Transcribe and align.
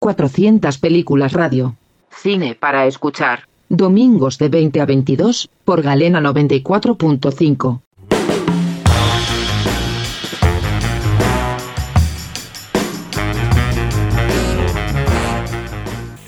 400 0.00 0.78
películas 0.78 1.34
radio. 1.34 1.76
Cine 2.10 2.56
para 2.58 2.86
escuchar. 2.86 3.46
Domingos 3.68 4.38
de 4.38 4.48
20 4.48 4.80
a 4.80 4.86
22, 4.86 5.50
por 5.64 5.82
Galena 5.82 6.20
94.5. 6.22 7.82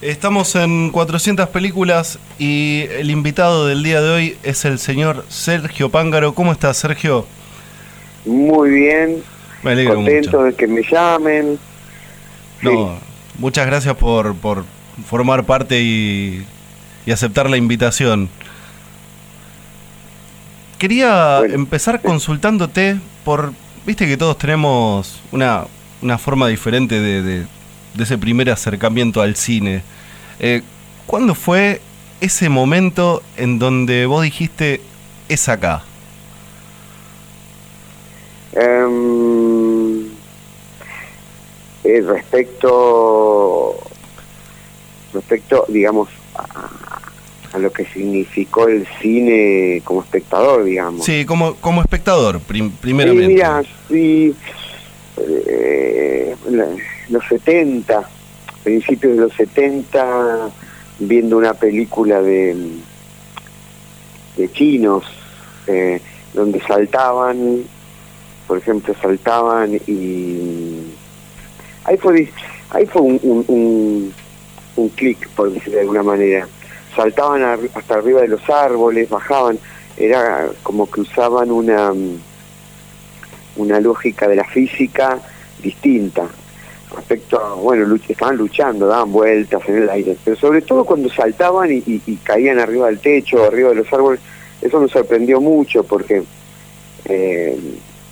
Estamos 0.02 0.54
en 0.56 0.90
400 0.90 1.48
películas 1.48 2.18
y 2.38 2.84
el 2.90 3.10
invitado 3.10 3.66
del 3.66 3.82
día 3.82 4.02
de 4.02 4.10
hoy 4.10 4.36
es 4.42 4.66
el 4.66 4.78
señor 4.78 5.24
Sergio 5.28 5.88
Pángaro. 5.88 6.34
¿Cómo 6.34 6.52
estás, 6.52 6.76
Sergio? 6.76 7.24
Muy 8.26 8.68
bien. 8.70 9.22
Me 9.62 9.70
alegro 9.70 9.94
Contento 9.94 10.30
mucho. 10.30 10.42
de 10.42 10.54
que 10.54 10.66
me 10.66 10.82
llamen. 10.82 11.58
No, 12.60 12.98
muchas 13.38 13.66
gracias 13.66 13.96
por, 13.96 14.34
por 14.36 14.64
formar 15.08 15.44
parte 15.44 15.80
y, 15.82 16.44
y 17.06 17.10
aceptar 17.12 17.48
la 17.50 17.56
invitación. 17.56 18.28
Quería 20.78 21.38
Bueno. 21.38 21.54
empezar 21.54 22.02
consultándote 22.02 22.98
por, 23.24 23.52
viste 23.86 24.06
que 24.06 24.16
todos 24.16 24.36
tenemos 24.38 25.20
una, 25.30 25.64
una 26.02 26.18
forma 26.18 26.48
diferente 26.48 27.00
de, 27.00 27.22
de- 27.22 27.46
de 27.94 28.04
ese 28.04 28.16
primer 28.16 28.48
acercamiento 28.50 29.20
al 29.20 29.36
cine. 29.36 29.82
Eh, 30.40 30.62
¿Cuándo 31.06 31.34
fue 31.34 31.82
ese 32.22 32.48
momento 32.48 33.22
en 33.36 33.58
donde 33.58 34.06
vos 34.06 34.22
dijiste, 34.22 34.80
es 35.28 35.48
acá? 35.48 35.82
Em, 38.54 39.61
eh, 41.84 42.00
respecto, 42.06 43.76
respecto, 45.12 45.64
digamos, 45.68 46.08
a, 46.34 46.70
a 47.52 47.58
lo 47.58 47.70
que 47.72 47.84
significó 47.86 48.66
el 48.68 48.86
cine 49.00 49.82
como 49.84 50.02
espectador, 50.02 50.64
digamos. 50.64 51.04
Sí, 51.04 51.24
como, 51.24 51.54
como 51.56 51.80
espectador, 51.82 52.40
prim- 52.40 52.70
Sí, 52.70 52.76
primeramente. 52.80 53.28
mira, 53.28 53.62
sí, 53.88 54.34
eh, 55.18 56.34
los 57.10 57.24
70, 57.28 58.08
principios 58.62 59.16
de 59.16 59.22
los 59.22 59.32
70, 59.34 60.50
viendo 61.00 61.36
una 61.36 61.52
película 61.54 62.22
de, 62.22 62.56
de 64.36 64.52
chinos, 64.52 65.04
eh, 65.66 66.00
donde 66.32 66.60
saltaban, 66.62 67.64
por 68.46 68.58
ejemplo, 68.58 68.94
saltaban 69.02 69.74
y 69.86 70.91
ahí 71.84 71.96
fue, 71.96 72.28
ahí 72.70 72.86
fue 72.86 73.02
un, 73.02 73.20
un, 73.22 74.14
un, 74.76 74.88
clic, 74.90 75.28
por 75.30 75.50
decirlo 75.52 75.74
de 75.74 75.80
alguna 75.82 76.02
manera. 76.02 76.46
Saltaban 76.96 77.42
ar- 77.42 77.58
hasta 77.74 77.94
arriba 77.94 78.20
de 78.22 78.28
los 78.28 78.48
árboles, 78.50 79.08
bajaban, 79.08 79.58
era 79.96 80.48
como 80.62 80.90
que 80.90 81.00
usaban 81.02 81.50
una 81.50 81.92
una 83.56 83.80
lógica 83.80 84.26
de 84.28 84.36
la 84.36 84.44
física 84.44 85.18
distinta 85.62 86.26
respecto 86.96 87.38
a, 87.42 87.54
bueno, 87.54 87.86
luch- 87.86 88.08
estaban 88.08 88.36
luchando, 88.36 88.86
daban 88.86 89.12
vueltas 89.12 89.60
en 89.68 89.82
el 89.82 89.90
aire, 89.90 90.16
pero 90.24 90.36
sobre 90.36 90.62
todo 90.62 90.84
cuando 90.84 91.08
saltaban 91.10 91.70
y, 91.72 91.82
y- 91.86 92.16
caían 92.22 92.58
arriba 92.58 92.86
del 92.86 92.98
techo, 92.98 93.44
arriba 93.44 93.70
de 93.70 93.76
los 93.76 93.92
árboles, 93.92 94.20
eso 94.60 94.80
me 94.80 94.88
sorprendió 94.88 95.40
mucho 95.40 95.84
porque 95.84 96.22
eh, 97.06 97.58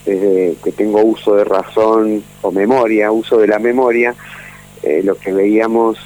desde 0.05 0.55
que 0.63 0.73
tengo 0.73 1.03
uso 1.05 1.35
de 1.37 1.45
razón 1.45 2.23
o 2.43 2.51
memoria, 2.51 3.13
uso 3.13 3.39
de 3.39 3.47
la 3.49 3.59
memoria, 3.59 4.15
eh, 4.83 5.03
lo 5.05 5.17
que 5.17 5.33
veíamos, 5.33 5.99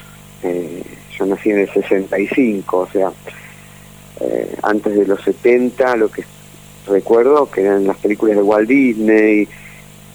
eh, 0.43 0.83
yo 1.17 1.27
nací 1.27 1.51
en 1.51 1.61
el 1.61 1.71
65, 1.73 2.77
o 2.79 2.89
sea, 2.89 3.13
eh, 4.21 4.55
antes 4.63 4.95
de 4.97 5.07
los 5.07 5.23
70, 5.23 5.97
lo 5.97 6.09
que 6.11 6.25
recuerdo 6.87 7.51
que 7.51 7.63
eran 7.63 7.87
las 7.87 7.97
películas 7.99 8.37
de 8.37 8.43
Walt 8.43 8.69
Disney, 8.69 9.49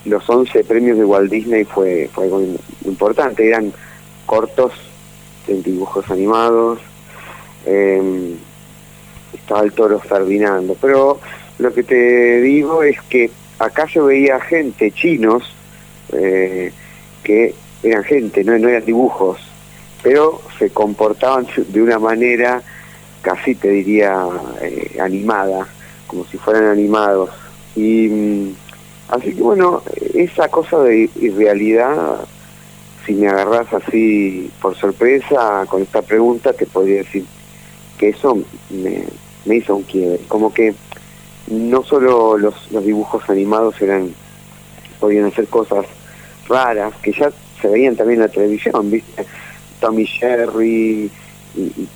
los 0.06 0.30
11 0.30 0.64
premios 0.64 0.98
de 0.98 1.06
Walt 1.06 1.32
Disney 1.32 1.64
fue, 1.64 2.10
fue 2.14 2.26
algo 2.26 2.42
im- 2.42 2.58
importante, 2.86 3.48
eran 3.48 3.72
cortos 4.26 4.74
en 5.48 5.64
dibujos 5.64 6.10
animados, 6.12 6.80
eh, 7.66 8.36
estaba 9.34 9.62
el 9.62 9.72
toro 9.74 10.00
Ferdinando, 10.00 10.76
pero 10.80 11.20
lo 11.58 11.74
que 11.74 11.84
te 11.84 12.42
digo 12.42 12.84
es 12.84 13.02
que 13.10 13.30
acá 13.60 13.86
yo 13.86 14.06
veía 14.06 14.40
gente, 14.40 14.92
chinos, 14.92 15.44
eh, 16.14 16.72
que 17.24 17.54
eran 17.84 18.04
gente, 18.04 18.44
no, 18.44 18.58
no 18.58 18.70
eran 18.70 18.86
dibujos, 18.86 19.40
pero 20.02 20.42
se 20.58 20.70
comportaban 20.70 21.48
de 21.56 21.82
una 21.82 22.00
manera 22.00 22.64
casi 23.22 23.56
te 23.56 23.70
diría 23.70 24.28
eh, 24.62 24.98
animada, 25.00 25.68
como 26.08 26.26
si 26.26 26.38
fueran 26.38 26.66
animados. 26.66 27.30
Y 27.76 28.08
mm, 28.08 28.56
así 29.10 29.34
que 29.34 29.42
bueno, 29.42 29.84
esa 30.14 30.48
cosa 30.48 30.80
de 30.84 31.10
irrealidad, 31.20 32.22
si 33.06 33.14
me 33.14 33.28
agarras 33.28 33.74
así 33.74 34.50
por 34.62 34.76
sorpresa 34.76 35.66
con 35.68 35.82
esta 35.82 36.02
pregunta, 36.02 36.54
te 36.54 36.66
podría 36.66 37.00
decir 37.00 37.26
que 37.98 38.10
eso 38.10 38.38
me, 38.70 39.04
me 39.46 39.56
hizo 39.58 39.76
un 39.76 39.84
quiebre. 39.84 40.20
Como 40.28 40.54
que 40.54 40.74
no 41.50 41.84
solo 41.84 42.38
los, 42.38 42.72
los 42.72 42.84
dibujos 42.86 43.30
animados 43.30 43.82
eran 43.82 44.14
podían 45.00 45.26
hacer 45.26 45.48
cosas 45.48 45.86
raras, 46.48 46.94
que 47.02 47.12
ya 47.14 47.32
se 47.62 47.68
veían 47.68 47.96
también 47.96 48.20
en 48.20 48.28
la 48.28 48.32
televisión, 48.32 48.90
¿viste? 48.92 49.26
Tommy 49.80 50.06
Jerry 50.06 51.10
y, 51.56 51.88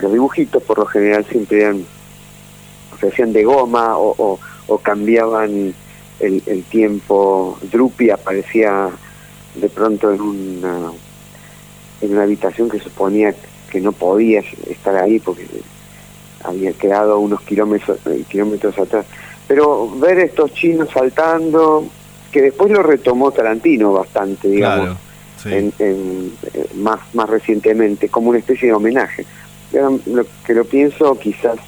los 0.00 0.12
dibujitos 0.12 0.62
por 0.62 0.78
lo 0.78 0.86
general 0.86 1.24
siempre 1.28 1.62
eran 1.62 1.84
se 3.00 3.08
hacían 3.08 3.32
de 3.32 3.44
goma 3.44 3.96
o, 3.98 4.38
o- 4.66 4.78
cambiaban 4.78 5.72
el, 6.20 6.42
el 6.46 6.62
tiempo. 6.64 7.58
Drupi 7.70 8.10
aparecía 8.10 8.88
de 9.54 9.68
pronto 9.68 10.12
en 10.12 10.20
una 10.20 10.92
en 12.00 12.12
una 12.12 12.22
habitación 12.22 12.68
que 12.68 12.78
suponía 12.80 13.34
que 13.70 13.80
no 13.80 13.92
podía 13.92 14.40
estar 14.68 14.96
ahí 14.96 15.18
porque 15.18 15.46
había 16.48 16.72
quedado 16.72 17.18
unos 17.18 17.40
kilómetros 17.42 17.98
eh, 18.06 18.24
kilómetros 18.28 18.78
atrás. 18.78 19.06
Pero 19.46 19.90
ver 19.98 20.18
estos 20.18 20.52
chinos 20.52 20.88
saltando, 20.92 21.86
que 22.32 22.42
después 22.42 22.70
lo 22.70 22.82
retomó 22.82 23.30
Tarantino 23.30 23.92
bastante, 23.92 24.48
digamos 24.48 24.80
Claro, 24.80 24.96
sí. 25.42 25.48
en, 25.54 25.72
en, 25.78 26.32
eh, 26.52 26.66
más 26.74 27.00
más 27.14 27.28
recientemente 27.30 28.08
como 28.08 28.30
una 28.30 28.38
especie 28.38 28.68
de 28.68 28.74
homenaje 28.74 29.24
Y 29.72 29.78
ahora 29.78 29.96
lo 30.06 30.26
que 30.44 30.54
lo 30.54 30.64
pienso 30.64 31.18
quizás 31.18 31.58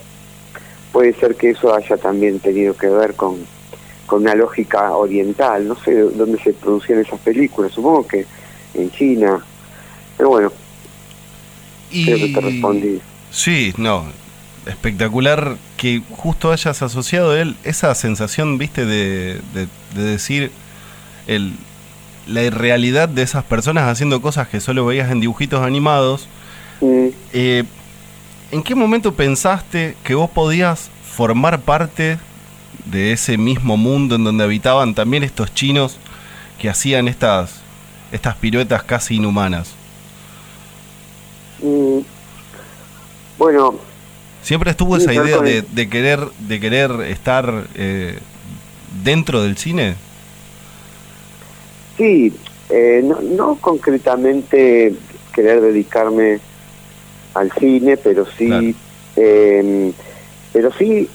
puede 0.92 1.14
ser 1.14 1.36
que 1.36 1.50
eso 1.50 1.74
haya 1.74 1.96
también 1.96 2.40
tenido 2.40 2.74
que 2.74 2.88
ver 2.88 3.14
con 3.14 3.38
con 4.06 4.22
una 4.22 4.34
lógica 4.34 4.92
oriental 4.96 5.68
no 5.68 5.76
sé 5.76 5.94
dónde 5.94 6.38
se 6.42 6.52
producían 6.52 6.98
esas 6.98 7.20
películas 7.20 7.72
supongo 7.72 8.06
que 8.06 8.26
en 8.74 8.90
China 8.90 9.42
pero 10.16 10.30
bueno 10.30 10.52
creo 11.90 12.18
que 12.18 12.28
te 12.28 12.40
respondí 12.40 13.00
Sí, 13.30 13.72
no. 13.76 14.04
Espectacular 14.66 15.56
que 15.76 16.02
justo 16.10 16.52
hayas 16.52 16.82
asociado 16.82 17.34
él 17.36 17.56
esa 17.64 17.94
sensación, 17.94 18.58
viste, 18.58 18.84
de, 18.84 19.40
de- 19.54 19.68
de 19.94 20.02
decir 20.02 20.52
el, 21.26 21.54
la 22.26 22.42
irrealidad 22.42 23.08
de 23.08 23.22
esas 23.22 23.44
personas 23.44 23.88
haciendo 23.88 24.20
cosas 24.22 24.48
que 24.48 24.60
solo 24.60 24.86
veías 24.86 25.10
en 25.10 25.20
dibujitos 25.20 25.62
animados. 25.62 26.28
Mm, 26.80 27.08
Eh, 27.32 27.64
¿En 28.52 28.62
qué 28.62 28.74
momento 28.74 29.14
pensaste 29.14 29.96
que 30.04 30.14
vos 30.14 30.30
podías 30.30 30.90
formar 31.04 31.60
parte 31.60 32.18
de 32.84 33.12
ese 33.12 33.38
mismo 33.38 33.76
mundo 33.76 34.16
en 34.16 34.24
donde 34.24 34.44
habitaban 34.44 34.94
también 34.94 35.22
estos 35.24 35.54
chinos 35.54 35.98
que 36.58 36.68
hacían 36.68 37.08
estas, 37.08 37.62
estas 38.12 38.36
piruetas 38.36 38.82
casi 38.82 39.16
inhumanas? 39.16 39.76
mm, 41.62 42.00
bueno 43.38 43.74
Siempre 44.42 44.70
estuvo 44.70 44.96
Sí, 44.96 45.02
esa 45.02 45.14
idea 45.14 45.38
de, 45.38 45.62
de 45.62 45.88
querer 45.88 46.20
de 46.40 46.60
querer 46.60 46.90
estar 47.08 47.64
eh, 47.74 48.18
dentro 49.04 49.42
del 49.42 49.56
cine. 49.56 49.96
Sí, 51.96 52.32
eh, 52.70 53.02
no, 53.04 53.20
no 53.20 53.56
concretamente 53.56 54.94
querer 55.34 55.60
dedicarme 55.60 56.40
al 57.34 57.52
cine, 57.52 57.96
pero 57.96 58.26
sí, 58.38 58.46
Claro. 58.46 58.66
eh, 59.16 59.92
pero 60.52 60.72
sí 60.72 61.08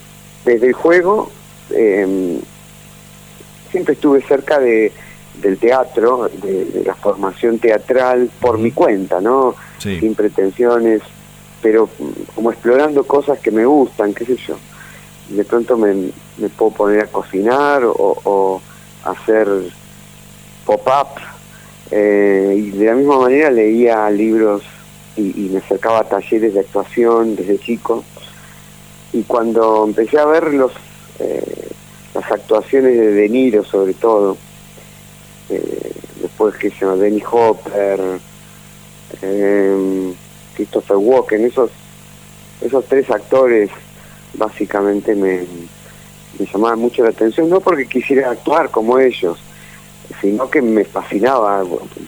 desde 0.45 0.67
el 0.67 0.73
juego 0.73 1.31
eh, 1.71 2.39
siempre 3.71 3.93
estuve 3.95 4.21
cerca 4.21 4.59
de 4.59 4.91
del 5.41 5.57
teatro, 5.57 6.29
de, 6.41 6.63
de 6.65 6.83
la 6.85 6.95
formación 6.95 7.59
teatral 7.59 8.29
por 8.39 8.57
mi 8.57 8.71
cuenta, 8.71 9.19
¿no? 9.19 9.53
Sí. 9.79 9.99
Sin 9.99 10.15
pretensiones, 10.15 11.01
pero 11.61 11.89
como 12.33 12.51
explorando 12.51 13.03
cosas 13.03 13.39
que 13.39 13.51
me 13.51 13.65
gustan, 13.65 14.13
qué 14.13 14.25
sé 14.25 14.37
yo. 14.37 14.57
De 15.29 15.43
pronto 15.43 15.77
me, 15.77 16.11
puedo 16.57 16.71
poner 16.71 17.01
a 17.01 17.07
cocinar 17.07 17.83
o, 17.85 18.61
hacer 19.03 19.47
pop-up 20.65 21.21
Eh, 21.91 22.55
y 22.57 22.71
de 22.71 22.85
la 22.87 22.95
misma 22.95 23.19
manera 23.19 23.51
leía 23.51 24.09
libros 24.09 24.63
y, 25.15 25.49
me 25.51 25.59
acercaba 25.59 25.99
a 25.99 26.03
talleres 26.03 26.53
de 26.53 26.59
actuación 26.59 27.35
desde 27.35 27.59
chico. 27.59 28.03
Y 29.13 29.23
cuando 29.23 29.85
empecé 29.85 30.17
a 30.17 30.25
ver 30.25 30.53
los, 30.53 30.71
eh, 31.19 31.69
las 32.13 32.31
actuaciones 32.31 32.97
de 32.97 33.11
De 33.11 33.29
Niro, 33.29 33.63
sobre 33.63 33.93
todo, 33.93 34.35
eh, 35.49 35.91
después 36.21 36.55
que 36.55 36.69
se 36.71 36.81
llama 36.81 36.95
Denny 36.95 37.23
Hopper, 37.31 37.99
Christopher 40.55 40.97
Walken, 40.97 41.45
esos, 41.45 41.71
esos 42.61 42.85
tres 42.85 43.09
actores 43.09 43.69
básicamente 44.33 45.15
me, 45.15 45.45
llamaban 46.51 46.79
mucho 46.79 47.03
la 47.03 47.09
atención, 47.09 47.49
no 47.49 47.59
porque 47.59 47.87
quisiera 47.87 48.31
actuar 48.31 48.69
como 48.69 48.99
ellos, 48.99 49.37
sino 50.21 50.49
que 50.49 50.61
me 50.61 50.83
fascinaba, 50.83 51.63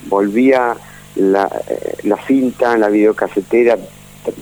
volvía 0.08 0.76
la, 1.16 1.50
eh, 1.68 1.98
la 2.04 2.18
cinta 2.26 2.78
la 2.78 2.90
videocasetera, 2.90 3.78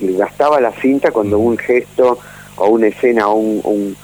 gastaba 0.01 0.59
la 0.59 0.71
cinta 0.73 1.11
cuando 1.11 1.39
un 1.39 1.57
gesto 1.57 2.19
o 2.57 2.67
una 2.69 2.87
escena 2.87 3.27
o 3.27 3.35
un, 3.35 3.95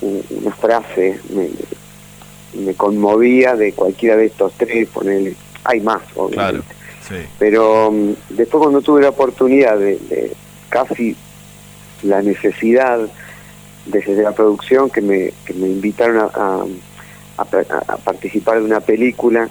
una 0.00 0.52
frase 0.52 1.18
me, 1.30 2.74
conmovía 2.74 3.54
de 3.54 3.72
cualquiera 3.72 4.16
de 4.16 4.26
estos 4.26 4.52
tres, 4.54 4.88
ponerle, 4.88 5.34
hay 5.64 5.80
más, 5.80 6.00
obviamente. 6.14 6.75
Pero 7.38 7.90
mm, 7.90 8.12
después 8.30 8.62
cuando 8.62 8.82
tuve 8.82 9.02
la 9.02 9.10
oportunidad 9.10 9.78
de, 9.78 10.32
casi 10.68 11.16
la 12.02 12.22
necesidad 12.22 13.00
desde 13.86 14.22
la 14.22 14.32
producción 14.32 14.90
que 14.90 15.00
me, 15.00 15.32
que 15.44 15.54
me 15.54 15.68
invitaron 15.68 16.30
a, 16.34 16.64
participar 18.04 18.58
de 18.58 18.64
una 18.64 18.80
película, 18.80 19.48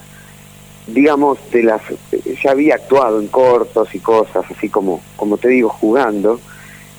digamos, 0.87 1.37
de 1.51 1.63
las 1.63 1.81
ya 2.43 2.51
había 2.51 2.75
actuado 2.75 3.19
en 3.19 3.27
cortos 3.27 3.93
y 3.93 3.99
cosas, 3.99 4.43
así 4.49 4.69
como, 4.69 5.01
como 5.15 5.37
te 5.37 5.49
digo, 5.49 5.69
jugando, 5.69 6.39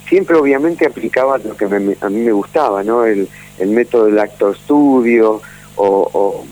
siempre 0.09 0.37
obviamente 0.37 0.87
aplicaba 0.87 1.39
lo 1.39 1.57
que 1.57 1.65
a 1.65 2.09
mí 2.09 2.21
me 2.21 2.33
gustaba, 2.33 2.85
¿no? 2.85 3.05
El, 3.05 3.29
el 3.59 3.69
método 3.71 4.07
del 4.07 4.19
actor 4.19 4.57
studio 4.57 5.41
o, 5.77 6.45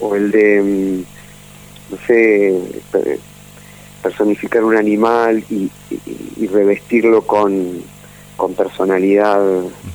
o, 0.00 0.14
el 0.14 0.30
de, 0.30 0.62
mm, 0.62 1.92
no 1.92 1.98
sé, 2.06 2.60
personificar 4.08 4.64
un 4.64 4.74
animal 4.74 5.44
y, 5.50 5.70
revestirlo 6.46 7.22
con, 7.22 7.82
con 8.38 8.54
personalidad 8.54 9.42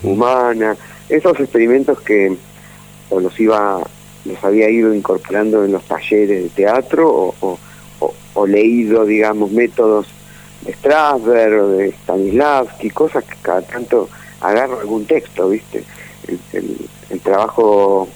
humana, 0.04 0.77
esos 1.10 1.39
experimentos 1.39 2.00
que 2.01 2.38
o 3.10 3.19
los 3.19 3.39
iba 3.39 3.81
los 4.25 4.44
había 4.44 4.69
ido 4.69 4.94
incorporando 4.94 5.65
en 5.65 5.71
los 5.71 5.83
talleres 5.86 6.44
de 6.44 6.50
teatro 6.50 7.33
o, 7.39 7.60
o, 8.36 8.48
leído 8.48 9.06
digamos 9.06 9.51
métodos 9.51 10.07
de 10.62 10.74
Strasberg 10.74 11.62
o 11.62 11.68
de 11.69 11.92
Stanislavski 12.04 12.89
cosas 12.92 13.24
que 13.24 13.36
cada 13.42 13.62
tanto 13.63 14.10
agarro 14.42 14.80
algún 14.80 15.06
texto 15.06 15.50
viste 15.50 15.83
el, 16.54 16.77
el, 17.10 17.19
trabajo 17.19 18.07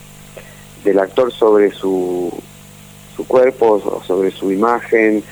del 0.83 0.99
actor 0.99 1.31
sobre 1.33 1.71
su 1.71 2.31
su 3.15 3.27
cuerpo 3.27 3.81
o 3.83 4.03
sobre 4.03 4.31
su 4.31 4.51
imagen 4.51 5.23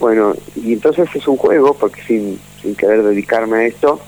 bueno 0.00 0.34
y 0.56 0.72
entonces 0.72 1.08
es 1.14 1.28
un 1.28 1.36
juego 1.36 1.74
porque 1.74 2.02
sin 2.02 2.40
sin 2.60 2.74
querer 2.74 3.04
dedicarme 3.04 3.58
a 3.58 3.66
esto 3.66 4.00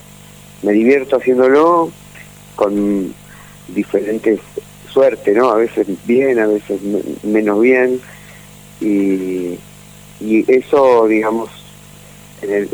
me 0.63 0.73
divierto 0.73 1.17
haciéndolo 1.17 1.93
con 2.57 3.15
diferentes 3.69 4.41
suerte, 4.93 5.33
¿no? 5.33 5.51
A 5.51 5.57
veces 5.57 5.87
bien, 6.07 6.39
a 6.39 6.47
veces 6.47 6.81
menos 7.23 7.61
bien. 7.61 8.01
Y, 8.81 9.59
y 10.21 10.45
eso, 10.49 11.07
digamos, 11.09 11.51
en, 12.43 12.69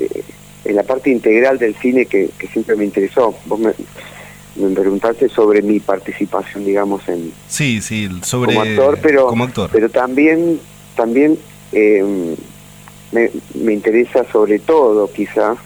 en, 0.65 0.77
la 0.77 0.83
parte 0.83 1.11
integral 1.11 1.59
del 1.59 1.75
cine 1.77 2.07
que, 2.07 2.31
siempre 2.53 2.77
me 2.77 2.85
interesó. 2.85 3.35
Vos 3.47 3.61
me, 3.61 3.73
me, 4.57 4.75
preguntaste 4.75 5.29
sobre 5.29 5.63
mi 5.63 5.81
participación, 5.81 6.65
digamos, 6.65 7.09
en... 7.09 7.33
Sí, 7.47 7.81
sí, 7.81 8.09
sobre... 8.23 8.55
Como 8.55 8.63
actor, 8.63 8.99
pero, 9.03 9.31
pero 9.71 9.89
también, 9.91 10.59
también 10.97 11.39
eh, 11.73 12.35
me, 13.13 13.31
me 13.55 13.73
interesa 13.73 14.25
sobre 14.31 14.59
todo, 14.59 15.11
quizás, 15.13 15.59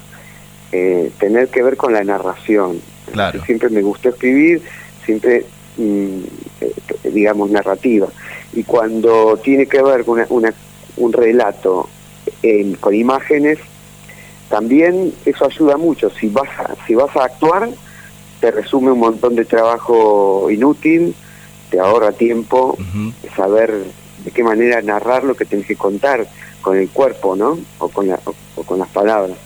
eh, 0.71 1.11
tener 1.19 1.49
que 1.49 1.63
ver 1.63 1.77
con 1.77 1.93
la 1.93 2.05
narración. 2.05 2.81
Claro. 3.13 3.45
Siempre 3.45 3.69
me 3.69 3.83
gustó 3.83 4.11
escribir, 4.11 4.63
siempre, 5.05 5.45
mm, 5.77 6.21
eh, 6.61 6.75
digamos, 7.13 7.51
narrativa. 7.51 8.09
Y 8.53 8.65
cuando 8.65 9.37
tiene 9.43 9.67
que 9.67 9.83
ver 9.83 10.05
con 10.05 10.25
una, 10.31 10.55
un 10.97 11.13
relato 11.13 11.89
con 12.81 12.95
imágenes, 12.95 13.59
también 14.49 15.13
eso 15.25 15.47
ayuda 15.47 15.77
mucho. 15.77 16.11
Si 16.11 16.29
vas, 16.29 16.49
a, 16.59 16.75
si 16.87 16.95
vas 16.95 17.15
a 17.17 17.25
actuar, 17.25 17.69
te 18.41 18.51
resume 18.51 18.93
un 18.93 18.99
montón 18.99 19.35
de 19.35 19.45
trabajo 19.45 20.49
inútil, 20.51 21.15
te 21.71 21.81
ahorra 21.81 22.13
tiempo, 22.13 22.77
saber 23.35 23.85
de 24.25 24.31
qué 24.31 24.43
manera 24.43 24.83
narrar 24.83 25.25
lo 25.25 25.35
que 25.35 25.45
tienes 25.45 25.67
que 25.67 25.77
contar 25.77 26.27
con 26.63 26.77
el 26.79 26.89
cuerpo, 26.89 27.37
¿no? 27.37 27.59
O 27.79 27.89
con, 27.89 28.09
o 28.11 28.63
con 28.63 28.79
las 28.79 28.89
palabras. 28.89 29.37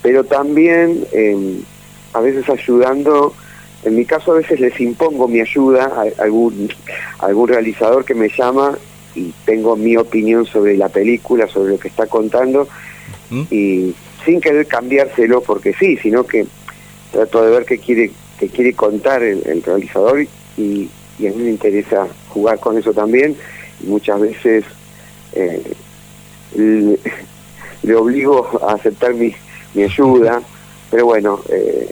Pero 0.00 0.24
también, 0.24 1.04
eh, 1.12 1.60
a 2.14 2.20
veces 2.20 2.48
ayudando 2.48 3.34
en 3.84 3.96
mi 3.96 4.04
caso 4.04 4.32
a 4.32 4.36
veces 4.36 4.60
les 4.60 4.80
impongo 4.80 5.26
mi 5.26 5.40
ayuda 5.40 5.86
a 5.86 6.22
algún, 6.22 6.72
algún 7.18 7.48
realizador 7.48 8.04
que 8.04 8.14
me 8.14 8.28
llama 8.28 8.78
y 9.14 9.32
tengo 9.44 9.76
mi 9.76 9.96
opinión 9.96 10.46
sobre 10.46 10.76
la 10.76 10.88
película, 10.88 11.48
sobre 11.48 11.72
lo 11.72 11.78
que 11.78 11.88
está 11.88 12.06
contando 12.06 12.68
¿Mm? 13.30 13.42
y 13.50 13.94
sin 14.24 14.40
querer 14.40 14.66
cambiárselo 14.66 15.40
porque 15.40 15.74
sí, 15.74 15.96
sino 15.96 16.24
que 16.24 16.46
trato 17.10 17.42
de 17.44 17.50
ver 17.50 17.64
qué 17.64 17.78
quiere, 17.78 18.12
qué 18.38 18.48
quiere 18.48 18.72
contar 18.72 19.22
el, 19.22 19.62
realizador 19.62 20.26
y, 20.56 20.88
a 21.18 21.30
mí 21.30 21.42
me 21.44 21.50
interesa 21.50 22.08
jugar 22.30 22.58
con 22.58 22.76
eso 22.78 22.92
también 22.92 23.36
y 23.80 23.86
muchas 23.86 24.20
veces 24.20 24.64
eh, 25.34 25.62
le, 26.54 27.94
obligo 27.94 28.60
a 28.66 28.74
aceptar 28.74 29.14
mi, 29.14 29.34
mi 29.74 29.82
ayuda, 29.82 30.40
pero 30.90 31.06
bueno, 31.06 31.40
eh, 31.48 31.90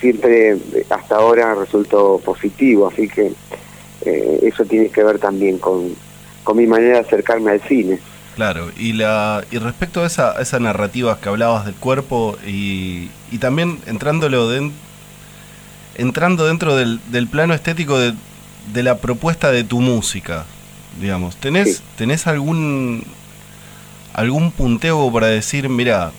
siempre 0.00 0.56
hasta 0.90 1.16
ahora 1.16 1.54
resultó 1.54 2.20
positivo, 2.24 2.88
así 2.88 3.08
que 3.08 3.32
eh, 4.04 4.40
eso 4.42 4.64
tiene 4.64 4.88
que 4.88 5.02
ver 5.02 5.18
también 5.18 5.58
con, 5.58 5.94
con 6.42 6.56
mi 6.56 6.66
manera 6.66 6.94
de 6.94 7.06
acercarme 7.06 7.52
al 7.52 7.60
cine. 7.62 7.98
Claro, 8.34 8.70
y, 8.78 8.94
la, 8.94 9.44
y 9.50 9.58
respecto 9.58 10.02
a 10.02 10.06
esa, 10.06 10.40
esa 10.40 10.58
narrativa 10.58 11.18
que 11.20 11.28
hablabas 11.28 11.66
del 11.66 11.74
cuerpo 11.74 12.38
y, 12.46 13.10
y 13.30 13.38
también 13.38 13.78
entrándolo 13.86 14.50
entrando 15.96 16.46
dentro 16.46 16.74
del, 16.74 17.00
del 17.10 17.26
plano 17.26 17.52
estético 17.52 17.98
de, 17.98 18.14
de, 18.72 18.82
la 18.82 18.96
propuesta 18.96 19.50
de 19.52 19.64
tu 19.64 19.80
música, 19.80 20.46
digamos, 20.98 21.36
¿tenés, 21.36 21.82
¿tenés 21.96 22.26
algún, 22.26 23.04
algún 24.12 24.52
punteo 24.52 25.10
para 25.12 25.28
decir, 25.28 25.68
mira, 25.68 26.12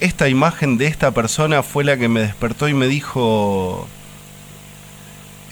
esta 0.00 0.28
imagen 0.28 0.78
de 0.78 0.86
esta 0.86 1.10
persona 1.10 1.62
fue 1.62 1.84
la 1.84 1.96
que 1.96 2.08
me 2.08 2.20
despertó 2.20 2.68
y 2.68 2.74
me 2.74 2.86
dijo, 2.86 3.86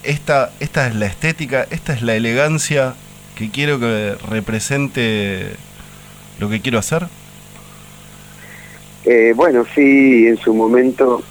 esta, 0.03 0.53
esta 0.61 0.87
es 0.87 0.95
la 0.95 1.07
estética, 1.07 1.67
esta 1.71 1.93
es 1.93 2.03
la 2.03 2.15
elegancia 2.15 2.95
que 3.37 3.51
quiero 3.51 3.81
que 3.81 4.15
represente 4.31 5.57
lo 6.39 6.49
que 6.49 6.61
quiero 6.61 6.79
hacer? 6.79 7.05
Eh, 9.05 9.33
bueno, 9.35 9.67
sí, 9.75 10.27
en 10.27 10.37
su 10.39 10.55
momento 10.55 11.23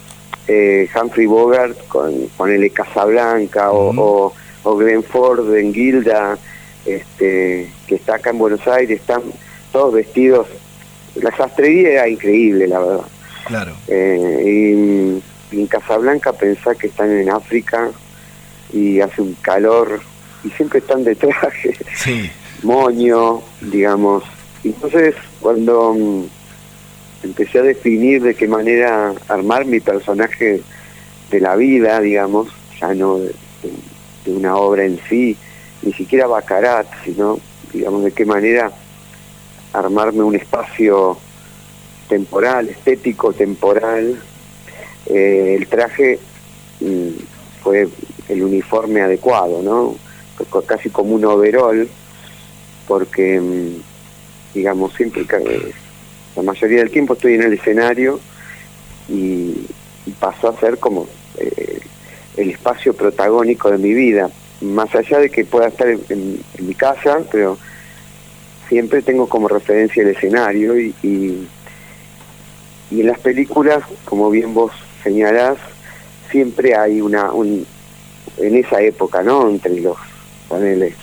eh, 0.46 0.88
Humphrey 0.94 1.26
Bogart 1.26 1.76
con, 1.88 2.28
con 2.36 2.50
el 2.50 2.72
Casablanca 2.72 3.72
o, 3.72 4.32
o, 4.62 4.76
Glenn 4.76 5.02
Ford 5.02 5.54
en 5.54 5.72
Gilda, 5.72 6.38
este, 6.84 7.70
que 7.86 7.94
está 7.94 8.16
acá 8.16 8.30
en 8.30 8.38
Buenos 8.38 8.66
Aires, 8.68 9.00
están 9.00 9.22
todos 9.74 9.92
vestidos 9.92 10.46
la 11.16 11.36
sastrería 11.36 11.90
era 11.90 12.08
increíble, 12.08 12.68
la 12.68 12.78
verdad. 12.78 13.06
Claro. 13.46 13.72
Eh, 13.88 15.20
y, 15.52 15.56
en 15.56 15.66
Casablanca 15.66 16.32
pensá 16.32 16.74
que 16.74 16.88
están 16.88 17.10
en 17.10 17.30
África 17.30 17.90
y 18.72 19.00
hace 19.00 19.20
un 19.20 19.34
calor 19.34 20.00
y 20.42 20.50
siempre 20.50 20.78
están 20.78 21.04
de 21.04 21.14
traje, 21.14 21.76
sí. 21.94 22.30
moño, 22.62 23.42
digamos. 23.60 24.24
Entonces, 24.62 25.14
cuando 25.40 25.94
mm, 25.94 26.24
empecé 27.24 27.58
a 27.58 27.62
definir 27.62 28.22
de 28.22 28.34
qué 28.34 28.48
manera 28.48 29.12
armar 29.28 29.64
mi 29.64 29.80
personaje 29.80 30.60
de 31.30 31.40
la 31.40 31.56
vida, 31.56 32.00
digamos, 32.00 32.48
ya 32.80 32.94
no 32.94 33.18
de, 33.18 33.34
de 34.24 34.32
una 34.32 34.56
obra 34.56 34.84
en 34.84 35.00
sí, 35.08 35.36
ni 35.82 35.92
siquiera 35.92 36.26
Bacarat, 36.26 36.86
sino, 37.04 37.38
digamos, 37.72 38.04
de 38.04 38.12
qué 38.12 38.24
manera 38.24 38.72
armarme 39.74 40.22
un 40.22 40.34
espacio 40.34 41.18
temporal, 42.08 42.68
estético, 42.68 43.32
temporal. 43.32 44.20
Eh, 45.06 45.56
el 45.58 45.66
traje 45.66 46.18
mm, 46.80 47.08
fue 47.62 47.88
el 48.28 48.42
uniforme 48.42 49.02
adecuado, 49.02 49.62
¿no? 49.62 49.96
Casi 50.66 50.90
como 50.90 51.14
un 51.14 51.24
overall. 51.24 51.88
porque, 52.86 53.40
mm, 53.40 53.82
digamos, 54.54 54.94
siempre, 54.94 55.26
la 56.36 56.42
mayoría 56.42 56.78
del 56.78 56.90
tiempo 56.90 57.14
estoy 57.14 57.34
en 57.34 57.42
el 57.44 57.54
escenario 57.54 58.20
y, 59.08 59.66
pasó 60.20 60.50
a 60.50 60.60
ser 60.60 60.78
como 60.78 61.06
eh, 61.38 61.80
el 62.36 62.50
espacio 62.50 62.92
protagónico 62.92 63.70
de 63.70 63.78
mi 63.78 63.94
vida, 63.94 64.28
más 64.60 64.94
allá 64.94 65.18
de 65.18 65.30
que 65.30 65.46
pueda 65.46 65.68
estar 65.68 65.88
en, 65.88 66.40
mi 66.58 66.74
casa, 66.74 67.20
pero 67.32 67.56
siempre 68.68 69.02
tengo 69.02 69.28
como 69.28 69.48
referencia 69.48 70.02
el 70.02 70.10
escenario 70.10 70.78
y, 70.78 70.94
y, 71.02 71.48
en 72.90 73.06
las 73.06 73.18
películas, 73.18 73.82
como 74.04 74.30
bien 74.30 74.54
vos 74.54 74.72
señalás, 75.02 75.58
siempre 76.30 76.76
hay 76.76 77.00
una, 77.00 77.32
un, 77.32 77.66
en 78.38 78.56
esa 78.56 78.80
época, 78.80 79.22
¿no? 79.22 79.48
Entre 79.48 79.80
los, 79.80 79.96
paneles 80.48 80.94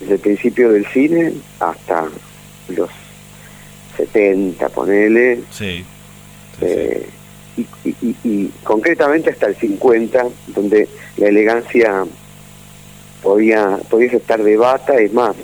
desde 0.00 0.14
el 0.14 0.20
principio 0.20 0.72
del 0.72 0.86
cine 0.86 1.32
hasta 1.58 2.08
los 2.68 2.90
70, 3.96 4.68
ponele. 4.70 5.40
Sí. 5.50 5.84
Eh, 6.62 7.06
y, 8.24 8.46
concretamente 8.64 9.30
hasta 9.30 9.46
el 9.46 9.56
50, 9.56 10.26
donde 10.48 10.88
la 11.18 11.28
elegancia 11.28 12.06
podía, 13.22 13.78
podía 13.90 14.12
estar 14.12 14.42
de 14.42 14.56
bata, 14.56 14.94
es 14.94 15.12
más, 15.12 15.36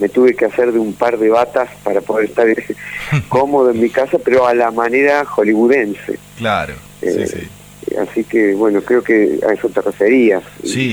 me 0.00 0.08
tuve 0.08 0.34
que 0.34 0.46
hacer 0.46 0.72
de 0.72 0.78
un 0.78 0.94
par 0.94 1.18
de 1.18 1.28
batas 1.28 1.68
para 1.84 2.00
poder 2.00 2.26
estar 2.26 2.46
cómodo 3.28 3.70
en 3.70 3.80
mi 3.80 3.90
casa, 3.90 4.18
pero 4.24 4.46
a 4.46 4.54
la 4.54 4.70
manera 4.70 5.24
hollywoodense. 5.24 6.18
Claro, 6.38 6.74
eh, 7.02 7.26
sí. 7.26 7.48
Así 7.96 8.24
que, 8.24 8.54
bueno, 8.54 8.82
creo 8.82 9.02
que 9.02 9.40
a 9.48 9.52
eso 9.52 9.68
te 9.68 9.80
referías. 9.80 10.42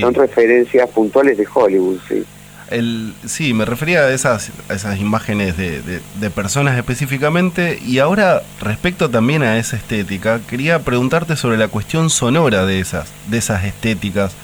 Son 0.00 0.14
referencias 0.14 0.88
puntuales 0.90 1.38
de 1.38 1.46
Hollywood, 1.52 1.98
sí. 2.08 2.24
El, 2.70 3.14
sí, 3.24 3.54
me 3.54 3.64
refería 3.64 4.00
a 4.00 4.12
esas, 4.12 4.50
esas 4.68 4.98
imágenes 4.98 5.56
de, 5.56 5.80
de, 5.80 6.30
personas 6.30 6.76
específicamente 6.76 7.78
y 7.82 7.98
ahora 7.98 8.42
respecto 8.60 9.08
también 9.08 9.42
a 9.42 9.56
esa 9.56 9.76
estética, 9.76 10.40
quería 10.46 10.80
preguntarte 10.80 11.34
sobre 11.36 11.56
la 11.56 11.68
cuestión 11.68 12.10
sonora 12.10 12.66
de 12.66 12.80
esas, 12.80 13.10
de 13.28 13.38
esas 13.38 13.64
estéticas, 13.64 14.34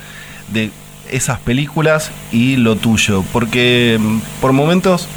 de 0.54 0.70
esas 1.14 1.38
películas 1.40 2.10
y 2.32 2.56
lo 2.56 2.76
tuyo, 2.76 3.24
porque 3.32 3.98
mm, 4.00 4.18
por 4.40 4.52
momentos 4.52 5.08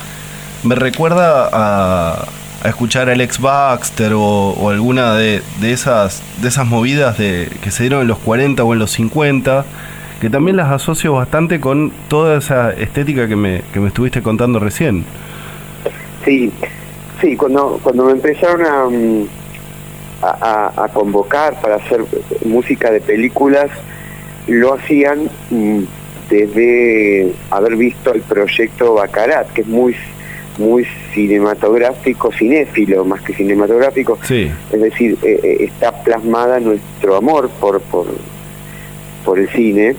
me 0.64 0.76
recuerda 0.76 1.50
a, 1.52 2.28
a 2.64 2.70
escuchar 2.70 3.10
a 3.10 3.14
Alex 3.14 3.40
Baxter 3.40 4.14
o, 4.16 4.70
alguna 4.70 5.14
de, 5.16 5.42
esas, 5.64 6.22
de 6.42 6.48
esas 6.48 6.66
movidas 6.66 7.18
de, 7.18 7.50
que 7.62 7.72
se 7.72 7.84
dieron 7.84 8.02
en 8.02 8.08
los 8.08 8.20
40 8.20 8.64
o 8.64 8.74
en 8.74 8.80
los 8.80 8.92
50 8.92 9.66
que 10.20 10.30
también 10.32 10.58
las 10.58 10.72
asocio 10.72 11.14
bastante 11.14 11.60
con 11.60 11.92
toda 12.08 12.40
esa 12.40 12.72
estética 12.74 13.28
que 13.28 13.36
me, 13.36 13.62
que 13.72 13.80
me 13.80 13.90
estuviste 13.90 14.24
contando 14.24 14.60
recién. 14.60 15.06
Sí, 16.26 16.52
sí, 17.22 17.38
cuando, 17.38 17.80
cuando 17.84 18.06
me 18.06 18.14
empezaron 18.14 19.22
mm, 19.22 19.28
a, 20.24 20.72
a, 20.76 20.88
convocar 20.88 21.62
para 21.62 21.76
hacer 21.76 22.04
música 22.44 22.90
de 22.90 23.00
películas, 23.00 23.70
lo 24.48 24.74
hacían 24.74 25.30
mm, 25.50 25.80
desde 26.30 27.32
haber 27.50 27.76
visto 27.76 28.14
el 28.14 28.22
proyecto 28.22 28.96
Bacarat, 28.96 29.52
que 29.54 29.62
es 29.62 29.68
muy 29.68 29.96
muy 30.58 30.88
cinematográfico, 31.14 32.32
cinéfilo 32.32 33.06
más 33.06 33.22
que 33.22 33.32
cinematográfico. 33.32 34.18
Sí. 34.24 34.50
Es 34.72 34.82
decir, 34.82 35.16
eh, 35.22 35.40
eh, 35.44 35.58
está 35.66 35.92
plasmada 36.04 36.60
nuestro 36.60 37.16
amor 37.16 37.52
por, 37.60 37.80
por, 37.82 38.08
por 39.24 39.38
el 39.38 39.48
cine 39.50 39.96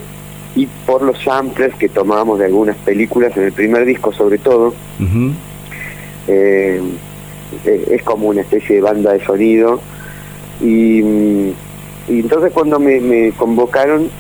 y 0.56 0.66
por 0.86 1.02
los 1.02 1.22
samples 1.22 1.72
que 1.76 1.88
tomábamos 1.88 2.40
de 2.40 2.46
algunas 2.46 2.76
películas 2.78 3.36
en 3.36 3.44
el 3.44 3.52
primer 3.52 3.84
disco 3.84 4.12
sobre 4.12 4.38
todo. 4.38 4.74
Eh, 6.26 6.80
eh, 7.64 7.88
es 7.92 8.02
como 8.02 8.28
una 8.28 8.40
especie 8.42 8.76
de 8.76 8.82
banda 8.82 9.12
de 9.12 9.24
sonido 9.24 9.80
y, 10.60 11.00
entonces 12.08 12.52
cuando 12.52 12.78
me, 12.80 13.32
convocaron 13.36 14.10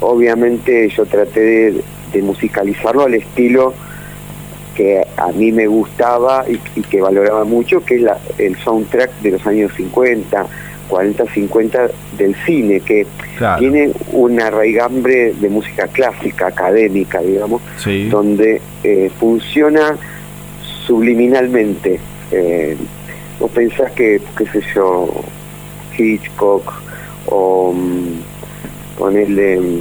obviamente 0.00 0.88
yo 0.90 1.06
traté 1.06 1.72
de, 1.72 2.22
musicalizarlo 2.22 3.04
al 3.04 3.14
estilo 3.14 3.74
que 4.74 5.04
a 5.16 5.28
mí 5.28 5.52
me 5.52 5.66
gustaba 5.66 6.44
y, 6.48 6.82
que 6.82 7.00
valoraba 7.00 7.44
mucho, 7.44 7.84
que 7.84 7.96
es 7.96 8.02
la, 8.02 8.18
el 8.38 8.56
soundtrack 8.56 9.20
de 9.20 9.32
los 9.32 9.46
años 9.46 9.72
50, 9.76 10.46
40, 10.88 11.26
50 11.26 11.90
del 12.16 12.34
cine, 12.46 12.80
que 12.80 13.06
tiene 13.58 13.90
una 14.12 14.50
raigambre 14.50 15.34
de 15.34 15.48
música 15.48 15.86
clásica, 15.88 16.48
académica, 16.48 17.20
digamos, 17.20 17.62
donde 18.10 18.60
eh, 18.82 19.10
funciona 19.20 19.96
subliminalmente. 20.86 22.00
Eh, 22.32 22.76
vos 23.38 23.50
pensás 23.50 23.92
que, 23.92 24.20
qué 24.36 24.46
sé 24.46 24.62
yo, 24.74 25.08
Hitchcock 25.96 26.72
o 27.26 27.72
mm, 27.72 28.37
ponerle... 28.98 29.60
Mm, 29.60 29.80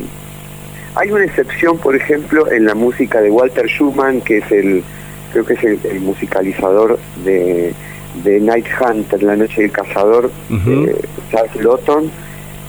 hay 0.96 1.12
una 1.12 1.26
excepción, 1.26 1.78
por 1.78 1.96
ejemplo, 1.96 2.52
en 2.52 2.66
la 2.66 2.74
música 2.74 3.22
de 3.22 3.30
Walter 3.30 3.68
Schumann, 3.68 4.22
que 4.22 4.38
es 4.38 4.52
el, 4.52 4.84
creo 5.32 5.46
que 5.46 5.54
es 5.54 5.64
el 5.64 6.00
musicalizador 6.00 6.98
de 7.24 7.74
de 8.24 8.40
Night 8.40 8.66
Hunter, 8.80 9.22
La 9.24 9.36
Noche 9.36 9.62
del 9.62 9.72
Cazador, 9.72 10.32
Charles 11.32 11.56
Lawton, 11.64 12.10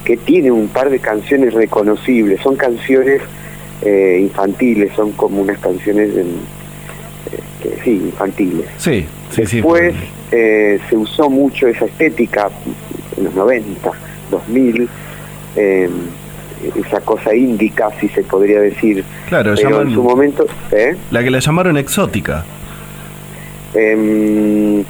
que 0.05 0.17
tiene 0.17 0.51
un 0.51 0.69
par 0.69 0.91
de 0.91 0.99
canciones 0.99 1.55
reconocibles, 1.55 2.41
son 2.41 2.57
canciones 2.57 3.21
eh, 3.83 4.19
infantiles, 4.23 4.93
son 4.95 5.13
como 5.13 5.41
unas 5.43 5.59
canciones 5.59 6.11
este, 7.27 7.83
sí, 7.85 7.91
infantiles. 7.91 8.67
Sí, 8.79 9.07
sí, 9.31 9.43
Después 9.43 9.95
eh, 10.33 10.79
se 10.89 10.97
usó 10.97 11.29
mucho 11.29 11.69
esa 11.69 11.87
estética 11.87 12.51
en 13.17 13.25
los 13.25 13.35
90, 13.35 13.91
2000, 14.31 14.89
eh, 15.57 15.89
esa 16.87 17.01
cosa 17.01 17.35
índica, 17.35 17.91
si 18.01 18.09
se 18.09 18.23
podría 18.23 18.61
decir. 18.61 19.05
Claro, 19.29 19.55
pero 19.57 19.83
en 19.83 19.93
su 19.93 20.03
momento... 20.03 20.47
¿eh? 20.73 20.97
La 21.11 21.23
que 21.23 21.31
la 21.31 21.39
llamaron 21.39 21.77
exótica. 21.77 22.45
Eh, 23.75 24.85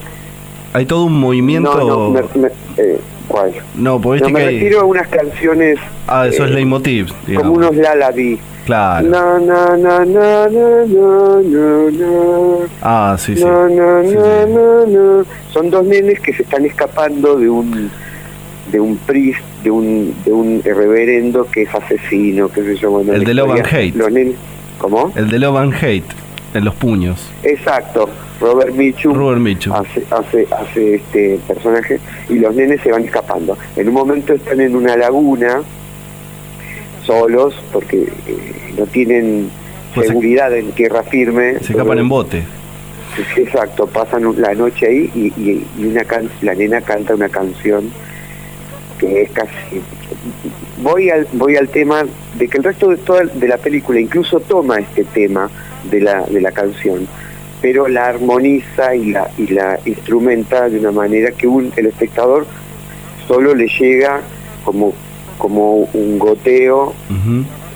hay 0.72 0.86
todo 0.86 1.04
un 1.04 1.18
movimiento. 1.18 1.76
No, 1.76 2.10
no, 2.10 2.48
eh, 2.76 3.00
¿Cuál? 3.26 3.52
No, 3.74 3.98
no, 3.98 4.28
me 4.30 4.44
refiero 4.44 4.80
a 4.80 4.84
unas 4.84 5.08
canciones. 5.08 5.78
Ah, 6.06 6.26
eso 6.26 6.44
es 6.44 6.50
eh, 6.50 6.54
leitmotiv. 6.54 7.12
Como 7.36 7.52
unos 7.52 7.76
Lalabi. 7.76 8.38
Claro. 8.64 9.08
Na, 9.08 9.38
na, 9.38 9.76
na, 9.76 10.04
na, 10.04 10.48
ah, 12.82 13.16
sí, 13.18 13.34
sí. 13.34 13.42
Son 15.52 15.70
dos 15.70 15.86
nenes 15.86 16.20
que 16.20 16.34
se 16.34 16.42
están 16.42 16.66
escapando 16.66 17.36
de 17.36 17.48
un 17.48 17.90
de 18.70 18.80
un 18.80 18.98
priest, 18.98 19.40
de 19.68 19.70
un 19.70 20.14
de 20.24 20.32
un 20.32 20.62
reverendo 20.64 21.46
que 21.50 21.62
es 21.62 21.74
asesino, 21.74 22.48
qué 22.48 22.62
sé 22.62 22.76
yo. 22.76 22.90
Bueno, 22.90 23.12
el 23.12 23.24
de 23.24 23.34
Love 23.34 23.50
and 23.50 23.66
Hate. 23.66 23.94
Los 23.94 24.10
nenes, 24.10 24.34
¿Cómo? 24.78 25.12
El 25.14 25.28
de 25.28 25.38
Love 25.38 25.56
and 25.58 25.74
Hate, 25.74 26.14
en 26.54 26.64
los 26.64 26.74
puños. 26.74 27.28
Exacto. 27.42 28.08
Robert 28.40 28.72
Mitchum, 28.72 29.14
Hace, 29.74 30.04
hace, 30.10 30.46
hace 30.50 30.94
este 30.94 31.40
personaje 31.46 31.98
y 32.28 32.34
los 32.34 32.54
nenes 32.54 32.80
se 32.82 32.92
van 32.92 33.04
escapando. 33.04 33.58
En 33.76 33.88
un 33.88 33.94
momento 33.94 34.32
están 34.32 34.60
en 34.60 34.76
una 34.76 34.96
laguna 34.96 35.60
solos 37.04 37.54
porque 37.72 38.04
eh, 38.04 38.72
no 38.78 38.86
tienen 38.86 39.50
pues 39.94 40.06
seguridad 40.06 40.56
en 40.56 40.70
tierra 40.72 41.02
firme. 41.02 41.58
Se 41.60 41.72
escapan 41.72 41.98
en 41.98 42.08
bote. 42.08 42.44
exacto, 43.36 43.88
pasan 43.88 44.22
la 44.40 44.54
noche 44.54 44.86
ahí 44.86 45.10
y, 45.14 45.26
y, 45.42 45.66
una 45.84 46.04
la 46.42 46.54
nena 46.54 46.80
canta 46.80 47.14
una 47.14 47.28
canción 47.28 47.90
que 48.98 49.22
es 49.22 49.30
casi 49.30 49.80
voy 50.82 51.10
al 51.10 51.26
voy 51.32 51.56
al 51.56 51.68
tema 51.68 52.04
de 52.36 52.48
que 52.48 52.58
el 52.58 52.64
resto 52.64 52.88
de 52.88 52.96
toda 52.98 53.24
de 53.24 53.48
la 53.48 53.58
película 53.58 54.00
incluso 54.00 54.40
toma 54.40 54.78
este 54.78 55.04
tema 55.04 55.50
de 55.90 56.00
la 56.00 56.22
de 56.22 56.40
la 56.40 56.52
canción 56.52 57.06
pero 57.60 57.88
la 57.88 58.06
armoniza 58.06 58.94
y 58.94 59.10
la, 59.10 59.30
y 59.36 59.48
la 59.48 59.78
instrumenta 59.84 60.68
de 60.68 60.78
una 60.78 60.92
manera 60.92 61.32
que 61.32 61.46
un, 61.46 61.72
el 61.76 61.86
espectador 61.86 62.46
solo 63.26 63.54
le 63.54 63.66
llega 63.66 64.20
como, 64.64 64.92
como 65.38 65.88
un 65.92 66.18
goteo 66.18 66.94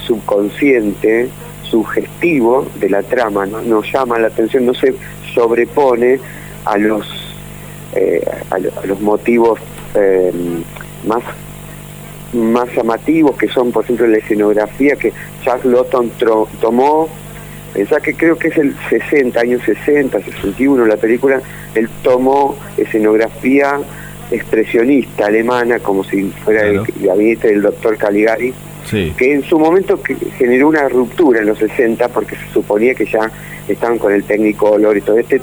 subconsciente, 0.07 1.29
sugestivo 1.63 2.67
de 2.79 2.91
la 2.91 3.03
trama, 3.03 3.47
¿no? 3.47 3.63
nos 3.63 3.91
llama 3.93 4.19
la 4.19 4.29
atención, 4.29 4.67
no 4.67 4.75
se 4.75 4.95
sobrepone 5.35 6.19
a 6.65 6.77
los, 6.77 7.07
eh, 7.95 8.23
a, 8.51 8.59
los 8.59 9.01
motivos 9.01 9.59
eh, 9.95 10.33
más 11.07 11.23
más 12.33 12.75
llamativos 12.75 13.37
que 13.37 13.49
son 13.49 13.73
por 13.73 13.85
ejemplo 13.85 14.07
la 14.07 14.17
escenografía 14.17 14.97
que 14.97 15.13
Charles 15.45 15.67
Lawton 15.67 16.11
tomó 16.61 17.09
Pensá 17.73 18.01
que 18.01 18.15
creo 18.15 18.37
que 18.37 18.49
es 18.49 18.59
el 18.59 18.75
60, 18.91 19.41
años 19.41 19.63
60, 19.65 20.21
61 20.21 20.85
la 20.85 20.97
película, 20.97 21.41
él 21.75 21.89
tomó 22.03 22.57
escenografía 22.77 23.81
expresionista 24.31 25.27
alemana, 25.27 25.79
como 25.79 26.05
si 26.05 26.25
fuera 26.45 26.67
el 26.67 26.83
gabinete 27.01 27.49
del 27.49 27.63
doctor 27.63 27.97
Caligari, 27.97 28.53
que 28.91 29.33
en 29.33 29.43
su 29.45 29.59
momento 29.59 29.99
generó 30.37 30.69
una 30.69 30.87
ruptura 30.89 31.41
en 31.41 31.47
los 31.47 31.59
60 31.59 32.09
porque 32.09 32.37
se 32.37 32.53
suponía 32.53 32.95
que 32.95 33.07
ya 33.07 33.31
estaban 33.69 33.99
con 33.99 34.13
el 34.13 34.25
técnico 34.25 34.73
olor 34.73 34.97
y 34.99 35.01
todo. 35.01 35.19
Este 35.19 35.41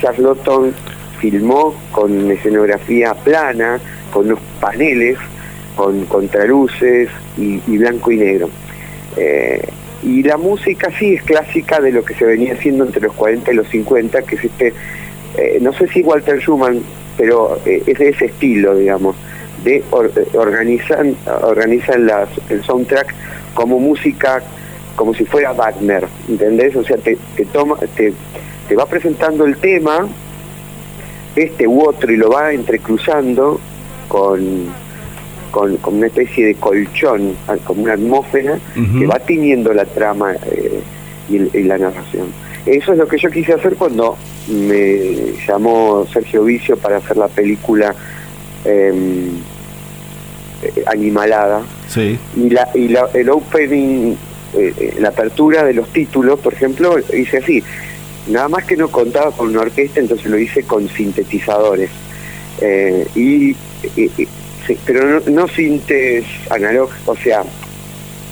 Charlotton 0.00 0.72
filmó 1.20 1.74
con 1.90 2.30
escenografía 2.30 3.12
plana, 3.14 3.78
con 4.12 4.26
unos 4.26 4.38
paneles, 4.60 5.18
con 5.74 6.04
contraluces 6.06 7.08
y, 7.36 7.58
blanco 7.78 8.12
y 8.12 8.18
negro. 8.18 8.48
Eh, 9.16 9.68
y 10.02 10.22
la 10.22 10.36
música 10.36 10.90
sí 10.98 11.14
es 11.14 11.22
clásica 11.22 11.80
de 11.80 11.92
lo 11.92 12.04
que 12.04 12.14
se 12.14 12.24
venía 12.24 12.54
haciendo 12.54 12.84
entre 12.84 13.02
los 13.02 13.14
40 13.14 13.52
y 13.52 13.54
los 13.54 13.68
50, 13.68 14.22
que 14.22 14.34
es 14.36 14.44
este, 14.44 14.72
eh, 15.36 15.58
no 15.60 15.72
sé 15.72 15.88
si 15.88 16.02
Walter 16.02 16.40
Schumann, 16.40 16.82
pero 17.16 17.58
eh, 17.64 17.82
es 17.86 17.98
de 17.98 18.08
ese 18.08 18.26
estilo, 18.26 18.76
digamos, 18.76 19.16
de 19.64 19.82
organizan, 20.32 21.14
organizan 21.42 22.06
las, 22.06 22.28
el 22.50 22.64
soundtrack 22.64 23.14
como 23.54 23.78
música, 23.78 24.42
como 24.96 25.14
si 25.14 25.24
fuera 25.24 25.52
Wagner, 25.52 26.06
¿entendés? 26.28 26.74
O 26.74 26.82
sea, 26.82 26.96
te, 26.96 27.16
toma, 27.52 27.76
te, 27.94 28.12
te 28.68 28.74
va 28.74 28.86
presentando 28.86 29.44
el 29.44 29.56
tema, 29.56 30.08
este 31.36 31.66
u 31.68 31.82
otro, 31.82 32.12
y 32.12 32.16
lo 32.16 32.30
va 32.30 32.52
entrecruzando 32.52 33.60
con 34.08 34.70
con, 35.52 35.78
una 35.84 36.06
especie 36.06 36.46
de 36.46 36.54
colchón, 36.56 37.36
ah, 37.46 37.56
como 37.62 37.84
una 37.84 37.92
atmósfera 37.92 38.58
que 38.98 39.06
va 39.06 39.20
tiñendo 39.20 39.72
la 39.72 39.84
trama 39.84 40.34
eh, 40.50 40.80
y, 41.28 41.62
la 41.62 41.78
narración. 41.78 42.32
Eso 42.66 42.92
es 42.92 42.98
lo 42.98 43.06
que 43.06 43.18
yo 43.18 43.30
quise 43.30 43.52
hacer 43.52 43.76
cuando 43.76 44.16
me 44.48 45.34
llamó 45.46 46.06
Sergio 46.12 46.44
Vicio 46.44 46.76
para 46.76 46.96
hacer 46.96 47.16
la 47.16 47.28
película 47.28 47.94
em, 48.64 49.36
eh, 50.62 50.84
Animalada. 50.86 51.62
Sí. 51.88 52.18
Y, 52.36 52.50
la, 52.50 52.68
y 52.74 52.88
la, 52.88 53.08
el 53.12 53.28
opening, 53.30 54.14
eh, 54.54 54.96
la 55.00 55.08
apertura 55.08 55.64
de 55.64 55.74
los 55.74 55.88
títulos, 55.88 56.40
por 56.40 56.54
ejemplo, 56.54 56.96
hice 56.98 57.38
así. 57.38 57.62
Nada 58.28 58.48
más 58.48 58.64
que 58.64 58.76
no 58.76 58.88
contaba 58.88 59.32
con 59.32 59.48
una 59.48 59.60
orquesta, 59.60 60.00
entonces 60.00 60.26
lo 60.26 60.38
hice 60.38 60.62
con 60.62 60.88
sintetizadores. 60.88 61.90
y, 63.16 63.56
pero 64.86 65.20
no, 65.20 65.48
sintes 65.48 66.24
analog, 66.50 66.90
o 67.06 67.16
sea, 67.16 67.42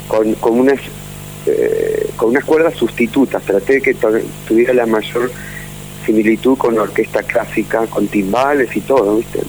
con, 0.09 0.59
unas 0.59 0.81
eh, 1.47 2.11
con 2.17 2.31
unas 2.31 2.45
cuerdas 2.45 2.75
sustitutas. 2.75 3.43
Traté 3.43 3.75
de 3.75 3.81
que 3.81 3.97
tuviera 4.47 4.75
la 4.75 4.87
mayor 4.87 5.31
similitud 6.05 6.57
con 6.57 6.79
orquesta 6.79 7.23
clásica, 7.23 7.87
con 7.87 8.09
timbales 8.09 8.75
y 8.77 8.81
todo, 8.81 9.19
¿viste? 9.19 9.41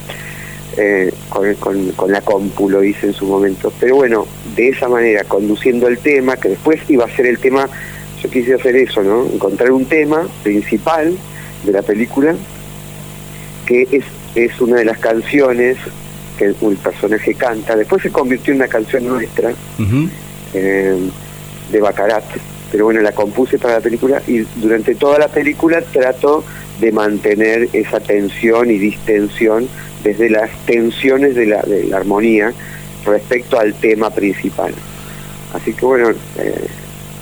Eh, 0.78 1.12
con, 1.28 2.12
la 2.12 2.22
compu 2.22 2.70
lo 2.70 2.84
hice 2.84 3.08
en 3.08 3.14
su 3.14 3.26
momento. 3.26 3.74
Pero 3.80 3.98
bueno, 3.98 4.26
de 4.56 4.70
esa 4.70 4.88
manera, 4.88 5.24
conduciendo 5.26 5.88
el 5.88 5.98
tema, 5.98 6.38
que 6.38 6.50
después 6.50 6.80
iba 6.90 7.06
a 7.06 7.16
ser 7.16 7.26
el 7.26 7.40
tema, 7.40 7.68
yo 8.22 8.30
quise 8.30 8.54
hacer 8.54 8.76
eso, 8.76 9.04
¿no? 9.04 9.26
Encontrar 9.26 9.72
un 9.72 9.86
tema 9.86 10.28
principal 10.44 11.16
de 11.66 11.72
la 11.72 11.82
película, 11.82 12.36
que 13.66 13.88
es, 13.92 14.06
es 14.36 14.60
una 14.62 14.78
de 14.78 14.86
las 14.86 14.98
canciones 15.00 15.78
que 16.38 16.46
el 16.46 16.78
personaje 16.78 17.34
canta. 17.36 17.76
Después 17.76 18.02
se 18.02 18.12
convirtió 18.12 18.54
en 18.54 18.60
una 18.60 18.68
canción 18.68 19.08
nuestra 19.08 19.52
eh, 20.54 20.98
de 21.72 21.80
Bacarat, 21.80 22.24
pero 22.72 22.86
bueno, 22.86 23.02
la 23.02 23.12
compuse 23.12 23.60
para 23.60 23.76
la 23.76 23.82
película 23.82 24.22
y 24.28 24.40
durante 24.56 24.96
toda 24.96 25.20
la 25.20 25.28
película 25.28 25.82
trato 25.82 26.44
de 26.80 26.92
mantener 26.92 27.70
esa 27.74 28.00
tensión 28.00 28.72
y 28.72 28.78
distensión 28.78 29.68
desde 30.04 30.30
las 30.30 30.50
tensiones 30.66 31.36
de 31.36 31.46
la, 31.46 31.62
de 31.62 31.86
la 31.86 31.98
armonía 31.98 32.54
respecto 33.06 33.60
al 33.60 33.74
tema 33.76 34.10
principal. 34.10 34.74
Así 35.54 35.74
que 35.74 35.86
bueno, 35.86 36.10
eh, 36.38 36.68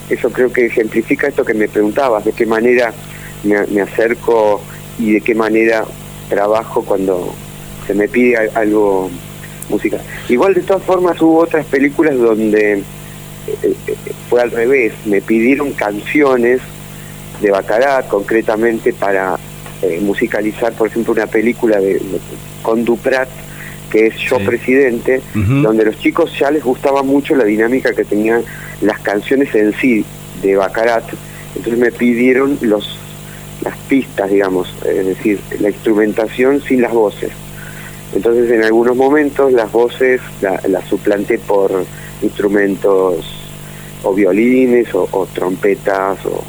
eso 0.09 0.29
creo 0.29 0.51
que 0.51 0.67
ejemplifica 0.67 1.27
esto 1.27 1.43
que 1.43 1.53
me 1.53 1.67
preguntabas, 1.67 2.23
de 2.23 2.31
qué 2.31 2.45
manera 2.45 2.93
me, 3.43 3.65
me 3.67 3.81
acerco 3.81 4.61
y 4.97 5.13
de 5.13 5.21
qué 5.21 5.35
manera 5.35 5.83
trabajo 6.29 6.83
cuando 6.83 7.33
se 7.85 7.93
me 7.93 8.07
pide 8.07 8.37
algo 8.53 9.09
musical. 9.69 10.01
Igual 10.29 10.53
de 10.53 10.61
todas 10.61 10.83
formas 10.83 11.21
hubo 11.21 11.39
otras 11.39 11.65
películas 11.65 12.17
donde 12.17 12.73
eh, 12.73 12.83
eh, 13.63 13.95
fue 14.29 14.41
al 14.41 14.51
revés, 14.51 14.93
me 15.05 15.21
pidieron 15.21 15.73
canciones 15.73 16.61
de 17.41 17.51
Bacarat 17.51 18.07
concretamente 18.07 18.93
para 18.93 19.37
eh, 19.81 19.99
musicalizar, 20.01 20.73
por 20.73 20.87
ejemplo, 20.87 21.13
una 21.13 21.27
película 21.27 21.79
de, 21.79 22.01
con 22.61 22.83
Duprat 22.85 23.29
que 23.89 24.07
es 24.07 24.17
Yo 24.17 24.37
Presidente, 24.37 25.19
donde 25.33 25.83
los 25.83 25.97
chicos 25.97 26.37
ya 26.37 26.51
les 26.51 26.63
gustaba 26.63 27.01
mucho 27.01 27.33
la 27.35 27.43
dinámica 27.43 27.91
que 27.91 28.05
tenían 28.05 28.43
las 28.81 28.99
canciones 28.99 29.55
en 29.55 29.73
sí 29.73 30.05
de 30.43 30.55
Bacarat, 30.55 31.05
entonces 31.55 31.79
me 31.79 31.91
pidieron 31.91 32.59
los 32.61 32.99
las 33.61 33.77
pistas, 33.89 34.29
digamos, 34.29 34.73
es 34.85 35.05
decir, 35.05 35.39
la 35.59 35.69
instrumentación 35.69 36.61
sin 36.61 36.81
las 36.81 36.93
voces. 36.93 37.31
Entonces 38.13 38.49
en 38.51 38.63
algunos 38.63 38.95
momentos 38.95 39.51
las 39.53 39.71
voces 39.71 40.21
las 40.41 40.67
la 40.67 40.81
suplanté 40.85 41.37
por 41.37 41.85
instrumentos 42.21 43.25
o 44.03 44.13
violines 44.13 44.87
o, 44.93 45.27
trompetas 45.33 46.17
o 46.25 46.43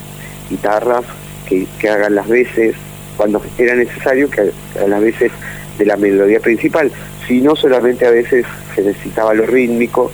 guitarras 0.49 1.05
que, 1.47 1.67
hagan 1.89 2.15
las 2.15 2.29
veces 2.29 2.75
cuando 3.17 3.43
era 3.59 3.75
necesario 3.75 4.31
que 4.31 4.53
a 4.81 4.87
las 4.87 5.01
veces 5.01 5.33
de 5.79 5.85
la 5.85 5.97
melodía 5.97 6.41
principal, 6.41 6.91
si 7.27 7.41
no 7.41 7.57
solamente 7.57 8.07
a 8.07 8.11
veces 8.11 8.47
se 8.75 8.83
necesitaba 8.83 9.35
lo 9.35 9.47
rítmico, 9.47 10.11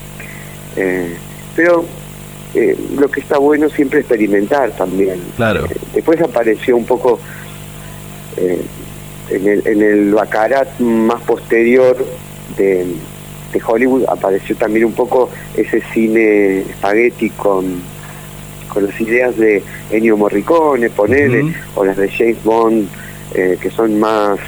eh, 0.77 1.15
pero 1.55 1.85
eh, 2.55 2.77
lo 2.97 3.09
que 3.09 3.21
está 3.21 3.39
bueno 3.39 3.69
siempre 3.69 4.01
experimentar 4.01 4.71
también. 4.73 5.21
Claro. 5.37 5.67
Eh, 5.67 5.77
después 5.95 6.21
apareció 6.21 6.77
un 6.77 6.85
poco 6.85 7.19
en 8.37 9.49
el, 9.49 9.67
en 9.67 9.83
el 9.83 10.13
Bacarat 10.13 10.79
más 10.81 11.23
posterior 11.23 11.97
de, 12.57 12.95
Hollywood 13.67 14.05
apareció 14.09 14.55
también 14.57 14.85
un 14.85 14.93
poco 14.93 15.31
ese 15.57 15.83
cine 15.95 16.61
espagueti 16.61 17.31
con, 17.31 17.81
con 18.69 18.85
las 18.87 19.01
ideas 19.01 19.35
de 19.39 19.63
Ennio 19.91 20.19
Morricone, 20.19 20.91
ponele, 20.91 21.55
o 21.75 21.83
las 21.83 21.97
de 21.97 22.11
James 22.11 22.43
Bond, 22.45 22.87
eh, 23.35 23.57
que 23.61 23.71
son 23.71 23.99
más... 23.99 24.39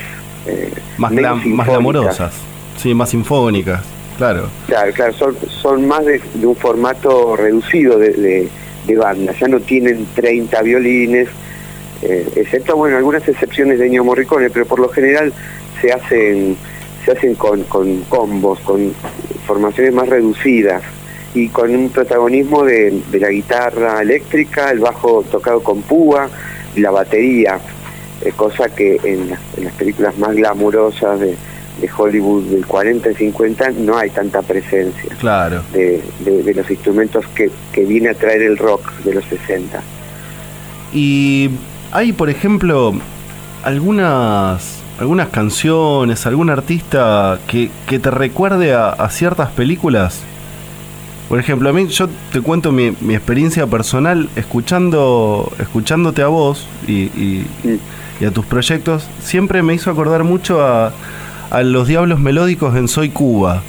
Eh, 0.47 0.71
más, 0.99 1.13
más 1.47 1.67
glamorosas, 1.67 2.35
sí, 2.77 2.93
más 2.93 3.09
sinfónicas, 3.11 3.83
claro. 4.19 4.51
Claro, 4.67 4.93
claro, 4.93 5.13
son, 5.15 5.37
son 5.63 5.89
más 5.89 6.05
de, 6.05 6.21
un 6.43 6.57
formato 6.57 7.37
reducido 7.37 7.99
de, 7.99 8.11
de, 8.11 8.49
de 8.87 8.97
banda, 8.97 9.33
ya 9.33 9.49
no 9.49 9.61
tienen 9.61 10.07
30 10.15 10.61
violines, 10.63 11.29
eh, 12.03 12.29
excepto 12.37 12.77
bueno 12.77 12.97
algunas 12.97 13.27
excepciones 13.27 13.79
de 13.79 13.87
Ennio 13.87 14.05
Morricone, 14.05 14.51
pero 14.51 14.67
por 14.67 14.79
lo 14.79 14.89
general 14.89 15.33
se 15.81 15.93
hacen 15.93 16.57
se 17.05 17.13
hacen 17.13 17.35
con, 17.37 17.65
con 17.65 18.03
combos, 18.03 18.61
con 18.61 18.93
formaciones 19.47 19.95
más 19.95 20.09
reducidas 20.09 20.83
y 21.35 21.49
con 21.49 21.75
un 21.75 21.91
protagonismo 21.91 22.65
de, 22.65 23.01
la 23.13 23.31
guitarra 23.31 24.03
eléctrica, 24.03 24.71
el 24.71 24.81
bajo 24.81 25.23
tocado 25.31 25.63
con 25.63 25.83
púa 25.83 26.29
la 26.77 26.91
batería, 26.91 27.59
eh, 28.23 28.33
cosa 28.37 28.69
que 28.69 29.01
en 29.03 29.31
las, 29.31 29.73
películas 29.75 30.17
más 30.19 30.35
glamurosas 30.35 31.21
de, 31.21 31.35
Hollywood 31.97 32.45
del 32.45 32.67
40 32.67 33.11
y 33.11 33.15
50 33.15 33.71
no 33.79 33.97
hay 33.97 34.11
tanta 34.11 34.43
presencia 34.43 35.15
claro. 35.21 35.63
de, 35.73 36.03
de, 36.25 36.55
los 36.55 36.71
instrumentos 36.71 37.27
que, 37.35 37.51
que 37.73 37.85
viene 37.85 38.09
a 38.09 38.15
traer 38.15 38.43
el 38.43 38.57
rock 38.57 38.91
de 39.05 39.15
los 39.15 39.25
60. 39.27 39.81
Y 40.93 41.51
hay, 41.93 42.13
por 42.13 42.31
ejemplo, 42.31 42.95
algunas 43.63 44.79
algunas 44.99 45.29
canciones, 45.29 46.27
algún 46.27 46.51
artista 46.51 47.39
que, 47.47 47.71
que 47.87 47.99
te 47.99 48.11
recuerde 48.11 48.75
a, 48.75 49.09
ciertas 49.11 49.51
películas. 49.51 50.23
Por 51.29 51.39
ejemplo, 51.39 51.69
a 51.69 51.73
mí 51.73 51.87
yo 51.89 52.09
te 52.33 52.41
cuento 52.41 52.73
mi, 52.73 52.97
mi 53.01 53.15
experiencia 53.15 53.67
personal 53.67 54.29
escuchando 54.35 55.53
escuchándote 55.59 56.23
a 56.23 56.29
vos 56.29 56.67
y, 56.87 57.03
y, 57.03 57.47
a 58.27 58.33
tus 58.33 58.45
proyectos, 58.47 59.09
siempre 59.21 59.63
me 59.63 59.75
hizo 59.75 59.93
acordar 59.93 60.25
mucho 60.25 60.61
a, 60.61 60.93
a 61.51 61.63
los 61.63 61.89
Diablos 61.89 62.21
Melódicos 62.21 62.77
en 62.77 62.89
Soy 62.89 63.11
Cuba. 63.11 63.63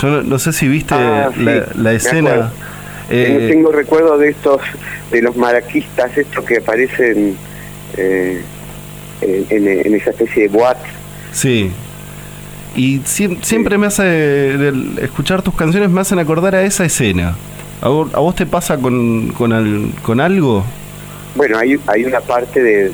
Yo 0.00 0.22
no, 0.22 0.38
sé 0.38 0.52
si 0.52 0.68
viste 0.68 0.94
ah, 0.94 1.30
la, 1.74 1.92
escena. 1.92 2.52
Eh, 3.10 3.48
tengo 3.50 3.72
recuerdo 3.72 4.16
de 4.18 4.30
estos 4.30 4.60
de 5.10 5.22
los 5.22 5.36
maraquistas, 5.36 6.16
estos 6.16 6.44
que 6.44 6.58
aparecen 6.58 7.36
eh, 7.96 8.42
en, 9.20 9.94
esa 9.94 10.10
especie 10.10 10.44
de 10.44 10.48
boat. 10.48 10.78
Sí. 11.32 11.72
Y 12.76 13.00
siempre 13.04 13.76
me 13.76 13.86
hace, 13.86 14.72
escuchar 15.02 15.42
tus 15.42 15.54
canciones 15.54 15.90
me 15.90 16.00
hacen 16.00 16.18
acordar 16.18 16.54
a 16.54 16.62
esa 16.62 16.84
escena. 16.84 17.34
¿A 17.80 17.88
vos, 17.88 18.34
te 18.34 18.46
pasa 18.46 18.76
con, 18.76 19.28
con, 19.28 19.92
con, 20.02 20.20
algo? 20.20 20.64
Bueno, 21.34 21.58
hay, 21.58 21.76
hay 21.86 22.04
una 22.04 22.20
parte 22.20 22.62
de, 22.62 22.90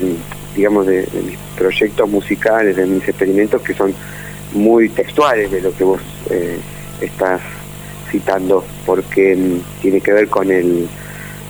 digamos, 0.55 0.85
de, 0.85 1.07
mis 1.25 1.37
proyectos 1.57 2.09
musicales, 2.09 2.75
de 2.75 2.85
mis 2.85 3.07
experimentos 3.07 3.61
que 3.61 3.73
son 3.73 3.93
muy 4.53 4.89
textuales 4.89 5.51
de 5.51 5.61
lo 5.61 5.75
que 5.75 5.83
vos 5.83 6.01
eh, 6.29 6.57
estás 7.01 7.41
citando, 8.11 8.63
porque 8.85 9.35
mm, 9.35 9.81
tiene 9.81 10.01
que 10.01 10.13
ver 10.13 10.27
con 10.27 10.51
el 10.51 10.87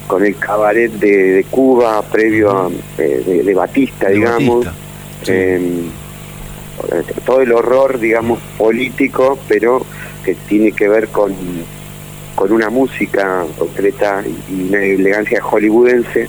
con 0.07 0.23
el 0.23 0.35
cabaret 0.37 0.91
de, 0.91 1.43
Cuba 1.49 2.03
previo 2.03 2.51
a, 2.51 2.69
eh, 2.99 3.41
de, 3.43 3.53
Batista, 3.55 4.09
digamos. 4.09 4.67
Em, 5.25 5.89
todo 7.25 7.41
el 7.41 7.51
horror, 7.51 7.99
digamos, 7.99 8.39
político, 8.57 9.39
pero 9.47 9.83
que 10.23 10.35
tiene 10.47 10.71
que 10.71 10.87
ver 10.87 11.07
con, 11.07 11.33
con 12.35 12.51
una 12.51 12.69
música 12.69 13.45
concreta 13.57 14.23
y 14.49 14.67
una 14.67 14.83
elegancia 14.83 15.41
hollywoodense, 15.41 16.27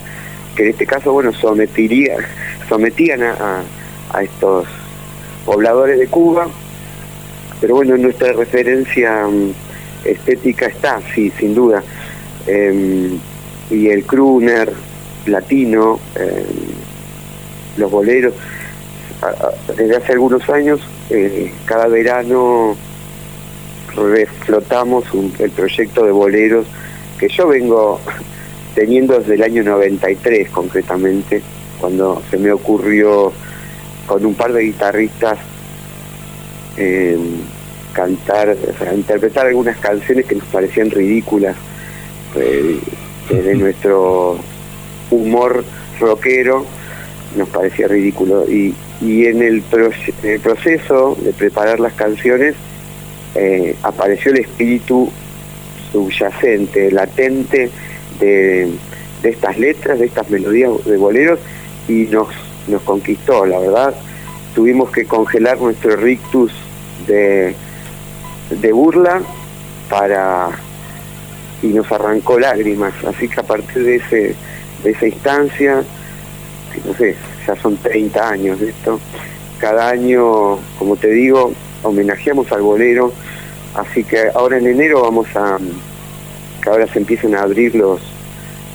que 0.57 0.65
en 0.65 0.71
este 0.71 0.87
caso, 0.87 1.13
bueno, 1.13 1.33
sometería, 1.33 2.17
sometían 2.69 3.23
a, 3.23 3.63
a 4.13 4.23
estos 4.23 4.67
pobladores 5.45 5.99
de 5.99 6.07
Cuba, 6.09 6.49
pero 7.61 7.77
bueno, 7.77 7.97
nuestra 7.97 8.33
referencia 8.33 9.27
mm, 9.27 9.53
estética 10.05 10.67
está, 10.67 11.01
sí, 11.15 11.33
sin 11.39 11.55
duda. 11.55 11.83
Em, 12.47 13.19
y 13.71 13.89
el 13.89 14.05
crooner 14.05 14.73
latino, 15.27 15.99
em, 16.15 16.77
los 17.77 17.91
boleros, 17.91 18.35
desde 19.77 19.97
hace 19.97 20.13
algunos 20.13 20.49
años, 20.49 20.81
eh, 21.11 21.53
cada 21.65 21.89
verano 21.89 22.77
reflotamos 23.95 25.05
el 25.39 25.51
proyecto 25.51 26.05
de 26.05 26.13
boleros 26.13 26.67
que 27.19 27.29
yo 27.29 27.49
vengo 27.49 27.99
teniendo 28.77 29.19
desde 29.19 29.35
el 29.35 29.43
año 29.43 29.65
93 29.65 30.51
concretamente, 30.51 31.43
cuando 31.81 32.23
se 32.31 32.37
me 32.37 32.53
ocurrió 32.53 33.33
con 34.07 34.25
un 34.25 34.35
par 34.35 34.53
de 34.53 34.65
guitarristas 34.65 35.39
eh, 36.77 37.17
cantar, 37.95 38.51
o 38.51 38.79
sea, 38.79 38.95
interpretar 38.95 39.47
algunas 39.47 39.79
canciones 39.79 40.27
que 40.27 40.35
nos 40.35 40.45
parecían 40.49 40.91
ridículas 40.91 41.57
eh, 42.37 42.79
desde 43.31 43.55
nuestro 43.57 44.37
humor 45.11 45.65
rockero 45.99 46.67
nos 47.35 47.49
parecía 47.49 47.89
ridículo. 47.89 48.45
Y, 48.47 48.75
y 49.01 49.25
en, 49.25 49.41
el 49.43 49.63
proceso 49.63 51.17
de 51.23 51.33
preparar 51.33 51.81
las 51.81 51.95
canciones 51.95 52.55
eh, 53.35 53.75
apareció 53.83 54.33
el 54.33 54.41
espíritu 54.41 55.11
subyacente, 55.93 56.91
latente 56.91 57.71
de, 58.19 58.71
estas 59.23 59.59
letras, 59.59 59.99
de 59.99 60.07
estas 60.07 60.31
melodías 60.31 60.71
de 60.85 60.97
boleros 60.97 61.41
y 61.89 62.05
nos, 62.05 62.29
nos 62.69 62.83
conquistó, 62.83 63.45
la 63.47 63.59
verdad. 63.59 63.95
Tuvimos 64.55 64.91
que 64.91 65.05
congelar 65.05 65.61
nuestro 65.61 65.97
rictus 65.97 66.53
de, 67.07 67.55
de 68.51 68.73
burla 68.73 69.21
para 69.89 70.51
y 71.63 71.69
nos 71.69 71.91
arrancó 71.91 72.39
lágrimas 72.39 72.93
así 73.07 73.29
que 73.29 73.41
a 73.41 73.43
partir 73.43 73.83
de 73.83 73.97
ese 73.97 74.35
de 74.83 74.91
esa 74.91 75.07
instancia 75.07 75.83
no 76.85 76.95
sé 76.95 77.17
ya 77.47 77.57
son 77.57 77.77
30 77.79 78.29
años 78.29 78.61
de 78.61 78.71
esto 78.71 79.01
cada 79.59 79.89
año 79.89 80.59
como 80.79 80.97
te 80.97 81.09
digo 81.09 81.53
homenajeamos 81.83 82.51
al 82.53 82.63
bolero 82.63 83.13
así 83.75 84.05
que 84.05 84.29
ahora 84.35 84.59
en 84.59 84.67
enero 84.67 85.03
vamos 85.03 85.27
a 85.35 85.59
que 86.67 86.71
ahora 86.71 86.89
se 86.89 86.99
empiezan 86.99 87.37
a 87.37 87.43
abrir 87.43 87.77
los 87.77 88.01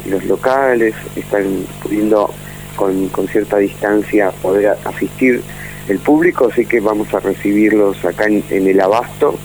los 0.10 0.24
locales 0.26 0.96
están 1.16 1.44
pudiendo 1.84 2.34
con, 2.76 3.10
con 3.10 3.28
cierta 3.28 3.58
distancia 3.58 4.32
poder 4.42 4.78
asistir 4.86 5.42
el 5.90 6.00
público, 6.00 6.48
así 6.52 6.66
que 6.66 6.80
vamos 6.80 7.14
a 7.14 7.20
recibirlos 7.20 8.04
acá 8.06 8.26
en, 8.28 8.44
el 8.50 8.80
Abasto, 8.80 9.38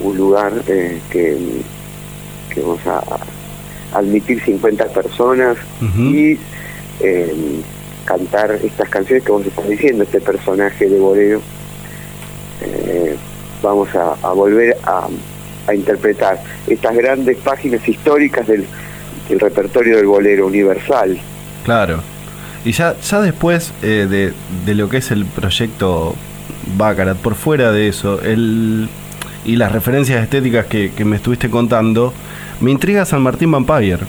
un 0.00 0.16
lugar 0.16 0.52
eh, 0.66 0.98
que, 1.10 1.36
que, 2.52 2.60
vamos 2.60 2.80
a, 2.86 3.02
admitir 3.92 4.42
50 4.42 4.86
personas 4.86 5.56
y 5.96 6.36
eh, 7.00 7.60
cantar 8.04 8.58
estas 8.64 8.88
canciones 8.88 9.24
que 9.24 9.30
vos 9.30 9.46
estás 9.46 9.68
diciendo, 9.68 10.04
este 10.04 10.20
personaje 10.20 10.88
de 10.88 10.98
bolero. 10.98 11.40
Eh, 12.62 13.14
vamos 13.62 13.88
a, 13.94 14.32
volver 14.32 14.76
a, 14.84 15.06
a, 15.66 15.74
interpretar 15.74 16.42
estas 16.66 16.96
grandes 16.96 17.36
páginas 17.38 17.86
históricas 17.88 18.46
del, 18.46 18.64
del 19.28 19.40
repertorio 19.40 19.96
del 19.96 20.06
bolero 20.06 20.46
universal. 20.46 21.18
Claro. 21.64 22.00
Y 22.64 22.72
ya, 22.72 22.96
ya 22.98 23.20
después 23.20 23.72
eh, 23.82 24.06
de, 24.08 24.32
de, 24.64 24.74
lo 24.74 24.88
que 24.88 24.98
es 24.98 25.10
el 25.10 25.26
proyecto 25.26 26.14
Baccarat, 26.76 27.18
por 27.18 27.34
fuera 27.34 27.72
de 27.72 27.88
eso, 27.88 28.22
el, 28.22 28.88
y 29.44 29.56
las 29.56 29.72
referencias 29.72 30.22
estéticas 30.22 30.66
que, 30.66 30.90
me 31.04 31.16
estuviste 31.16 31.50
contando, 31.50 32.12
me 32.60 32.70
intriga 32.70 33.04
San 33.04 33.22
Martín 33.22 33.50
Vampire. 33.50 34.00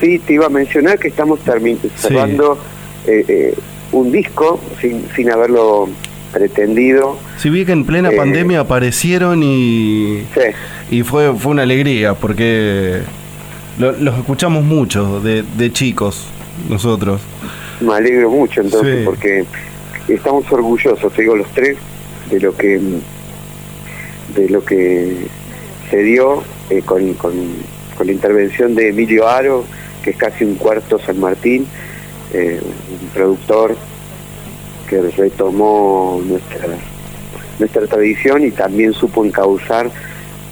Sí, 0.00 0.18
te 0.18 0.34
iba 0.34 0.46
a 0.46 0.48
mencionar 0.48 0.98
que 0.98 1.08
estamos 1.08 1.40
cerrando 1.40 2.58
eh, 3.06 3.24
eh, 3.28 3.54
un 3.92 4.10
disco 4.10 4.60
sin, 4.80 5.06
sin 5.14 5.30
haberlo 5.30 5.90
pretendido. 6.32 7.16
Sí, 7.36 7.50
vi 7.50 7.64
que 7.64 7.72
en 7.72 7.84
plena 7.84 8.10
pandemia 8.10 8.60
aparecieron 8.60 9.42
y, 9.42 10.24
y 10.90 11.02
fue, 11.02 11.34
fue 11.34 11.52
una 11.52 11.62
alegría 11.62 12.14
porque 12.14 13.00
los 13.78 14.18
escuchamos 14.18 14.64
mucho 14.64 15.20
de, 15.20 15.42
de 15.42 15.72
chicos 15.72 16.26
nosotros. 16.68 17.20
Me 17.80 17.94
alegro 17.94 18.30
mucho 18.30 18.60
entonces 18.60 19.04
porque 19.04 19.44
estamos 20.08 20.50
orgullosos, 20.52 21.16
digo 21.16 21.36
los 21.36 21.48
tres, 21.52 21.78
de 22.30 22.40
lo 22.40 22.54
que 22.56 22.80
de 24.34 24.48
lo 24.48 24.64
que 24.64 25.26
se 25.90 26.02
dio 26.02 26.44
eh, 26.68 26.82
con, 26.84 27.14
con, 27.14 27.34
la 28.04 28.12
intervención 28.12 28.74
de 28.74 28.88
Emilio 28.88 29.28
Aro, 29.28 29.64
que 30.02 30.10
es 30.10 30.16
casi 30.16 30.44
un 30.44 30.54
cuarto 30.54 30.98
San 30.98 31.20
Martín, 31.20 31.66
eh, 32.32 32.58
un 32.62 33.08
productor 33.08 33.76
que 34.90 35.00
retomó 35.00 36.20
nuestra 36.26 36.66
nuestra 37.60 37.86
tradición 37.86 38.44
y 38.44 38.50
también 38.50 38.92
supo 38.92 39.24
encauzar 39.24 39.90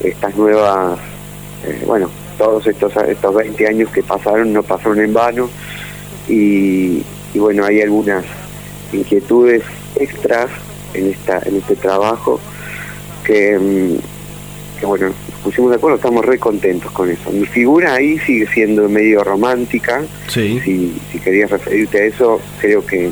estas 0.05 0.37
nuevas, 0.37 0.99
eh, 1.67 1.83
bueno, 1.87 2.09
todos 2.37 2.67
estos 2.67 2.95
estos 2.97 3.35
20 3.35 3.67
años 3.67 3.91
que 3.91 4.03
pasaron 4.03 4.53
no 4.53 4.63
pasaron 4.63 5.01
en 5.01 5.13
vano 5.13 5.51
y, 6.29 7.03
bueno, 7.35 7.65
hay 7.65 7.81
algunas 7.81 8.25
inquietudes 8.93 9.63
extras 9.97 10.51
en 10.95 11.11
esta 11.11 11.41
en 11.47 11.57
este 11.57 11.75
trabajo 11.75 12.39
que, 13.25 13.59
mm, 13.59 14.79
que 14.79 14.87
bueno, 14.87 15.13
pusimos 15.43 15.71
de 15.71 15.77
acuerdo, 15.77 15.97
estamos 15.97 16.25
re 16.25 16.39
contentos 16.39 16.93
con 16.93 17.11
eso. 17.11 17.31
Mi 17.31 17.47
figura 17.47 17.95
ahí 17.95 18.19
sigue 18.21 18.47
siendo 18.47 18.89
medio 18.89 19.25
romántica, 19.25 20.05
sí. 20.29 20.61
si, 20.65 20.95
si 21.11 21.19
querías 21.19 21.51
referirte 21.51 21.99
a 21.99 22.05
eso, 22.05 22.41
creo 22.61 22.85
que, 22.87 23.11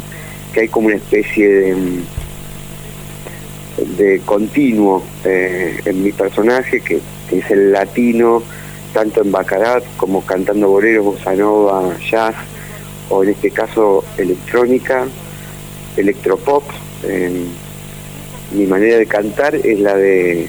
que 0.56 0.62
hay 0.62 0.68
como 0.68 0.86
una 0.86 0.96
especie 0.96 1.46
de, 1.46 1.76
de 3.98 4.20
continuo 4.24 5.04
eh, 5.22 5.78
en 5.84 6.02
mi 6.02 6.12
personaje, 6.12 6.80
que, 6.80 6.98
que, 7.28 7.40
es 7.40 7.50
el 7.50 7.72
latino, 7.72 8.42
tanto 8.94 9.22
en 9.22 9.32
Bacarat 9.32 9.84
como 9.98 10.24
cantando 10.24 10.70
bolero, 10.70 11.02
bossa 11.02 11.34
nova, 11.34 11.98
jazz, 12.10 12.34
o 13.10 13.22
en 13.22 13.30
este 13.32 13.50
caso 13.50 14.02
electrónica, 14.16 15.04
electropop. 15.94 16.64
mi 18.52 18.64
manera 18.64 18.96
de 18.96 19.06
cantar 19.06 19.56
es 19.56 19.78
la 19.78 19.94
de 19.94 20.48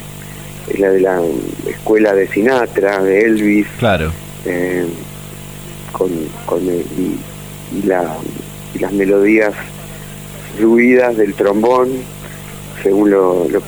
la 0.77 0.89
de 0.89 1.01
la 1.01 1.21
escuela 1.69 2.13
de 2.13 2.29
Sinatra, 2.29 3.03
de 3.03 3.25
Elvis, 3.25 3.67
claro, 3.77 4.13
eh, 4.45 4.85
con, 5.91 6.09
con 6.45 6.61
y, 6.65 7.19
la, 7.85 8.15
y 8.73 8.79
las 8.79 8.93
melodías 8.93 9.53
fluidas 10.57 11.15
del 11.17 11.33
trombón, 11.33 11.89
según 12.83 13.11
lo, 13.11 13.47
lo, 13.49 13.61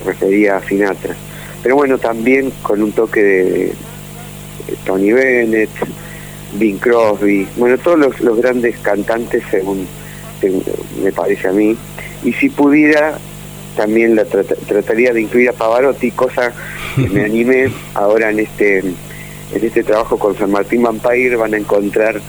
refería 0.00 0.56
a 0.56 0.62
Sinatra. 0.62 1.14
Pero 1.62 1.76
bueno, 1.76 1.98
también 1.98 2.52
con 2.62 2.82
un 2.82 2.92
toque 2.92 3.22
de 3.22 3.72
Tony 4.84 5.12
Bennett, 5.12 5.70
Bing 6.54 6.78
Crosby, 6.78 7.46
bueno, 7.56 7.78
todos 7.78 7.98
los, 7.98 8.36
grandes 8.36 8.78
cantantes 8.78 9.42
según, 9.50 9.86
me 11.02 11.12
parece 11.12 11.48
a 11.48 11.52
mí. 11.52 11.76
Y 12.24 12.32
si 12.32 12.48
pudiera, 12.48 13.18
también 13.76 14.16
la 14.16 14.24
trataría 14.24 15.12
de 15.12 15.22
incluir 15.22 15.50
a 15.50 15.52
Pavarotti, 15.52 16.10
cosa 16.12 16.52
que 16.94 17.08
me 17.08 17.24
animé 17.24 17.70
ahora 17.94 18.30
en 18.30 18.40
este 18.40 18.78
en 18.78 19.64
este 19.64 19.84
trabajo 19.84 20.18
con 20.18 20.36
San 20.36 20.50
Martín 20.50 20.82
Vampire 20.82 21.36
van 21.36 21.54
a 21.54 21.56
encontrar 21.56 22.20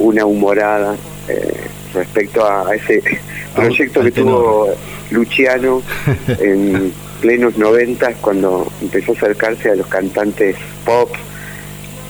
una 0.00 0.26
humorada 0.26 0.96
eh, 1.28 1.54
respecto 1.96 2.44
a, 2.46 2.74
ese 2.74 3.02
proyecto 3.54 4.02
que 4.02 4.12
tuvo 4.12 4.68
Luciano 5.10 5.82
en 6.40 6.92
plenos 7.20 7.56
noventas 7.56 8.14
cuando 8.20 8.70
empezó 8.80 9.12
a 9.12 9.14
acercarse 9.16 9.70
a 9.70 9.74
los 9.74 9.86
cantantes 9.86 10.56
pop 10.84 11.10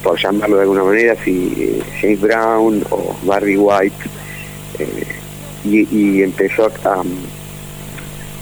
por 0.07 0.20
llamarlo 0.20 0.57
de 0.57 0.62
alguna 0.62 0.85
manera, 0.85 1.16
si 1.25 1.53
eh, 1.59 1.83
James 2.01 2.20
Brown 2.20 2.85
o 2.90 3.16
Barry 3.25 3.57
White, 3.57 3.96
eh, 4.79 5.07
y, 5.64 6.22
empezó 6.22 6.70
a, 6.85 7.03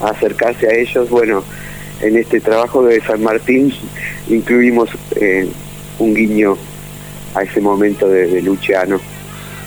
acercarse 0.06 0.66
a 0.68 0.74
ellos, 0.74 1.08
bueno, 1.08 1.42
en 2.02 2.18
este 2.18 2.40
trabajo 2.40 2.84
de 2.84 3.00
San 3.00 3.22
Martín 3.22 3.72
incluimos 4.28 4.90
eh, 5.16 5.48
un 5.98 6.14
guiño 6.14 6.58
a 7.34 7.42
ese 7.44 7.62
momento 7.62 8.08
de, 8.08 8.42
Luciano. 8.42 9.00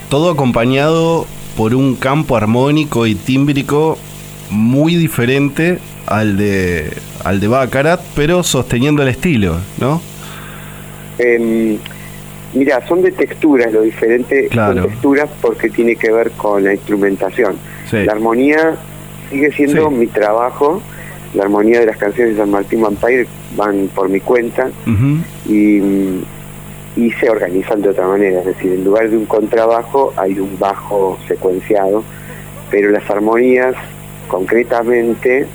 Todo 0.09 0.29
acompañado 0.29 1.25
por 1.57 1.73
un 1.73 1.95
campo 1.95 2.37
armónico 2.37 3.07
y 3.07 3.15
tímbrico 3.15 3.97
muy 4.51 4.95
diferente 4.95 5.79
al 6.05 6.37
de 6.37 6.93
al 7.23 7.39
de 7.39 7.47
Baccarat, 7.47 7.99
pero 8.15 8.43
sosteniendo 8.43 9.01
el 9.01 9.09
estilo, 9.09 9.57
¿no? 9.81 9.99
Em, 11.17 11.77
mira, 12.53 12.87
son 12.87 13.01
de 13.01 13.11
texturas, 13.11 13.73
lo 13.73 13.81
diferente 13.81 14.47
son 14.53 14.81
texturas 14.83 15.29
porque 15.41 15.69
tiene 15.69 15.95
que 15.95 16.11
ver 16.11 16.31
con 16.31 16.63
la 16.63 16.73
instrumentación. 16.73 17.57
La 17.91 18.11
armonía 18.11 18.75
sigue 19.29 19.51
siendo 19.51 19.89
mi 19.89 20.07
trabajo, 20.07 20.81
la 21.33 21.43
armonía 21.43 21.79
de 21.79 21.87
las 21.87 21.97
canciones 21.97 22.35
de 22.35 22.41
San 22.41 22.51
Martín 22.51 22.81
Vampire 22.81 23.27
van 23.55 23.89
por 23.93 24.09
mi 24.09 24.19
cuenta 24.19 24.69
y, 25.49 25.81
y 26.97 27.12
se 27.12 27.29
organizan 27.29 27.81
de 27.83 27.89
otra 27.89 28.07
manera, 28.07 28.39
es 28.39 28.47
decir, 28.47 28.73
en 28.73 28.83
lugar 28.83 29.10
de 29.10 29.17
un 29.17 29.27
contrabajo 29.27 30.13
hay 30.17 30.39
un 30.39 30.57
bajo 30.57 31.17
secuenciado, 31.27 32.03
pero 32.71 32.89
las 32.89 33.07
armonías 33.10 33.75
concretamente, 34.27 35.45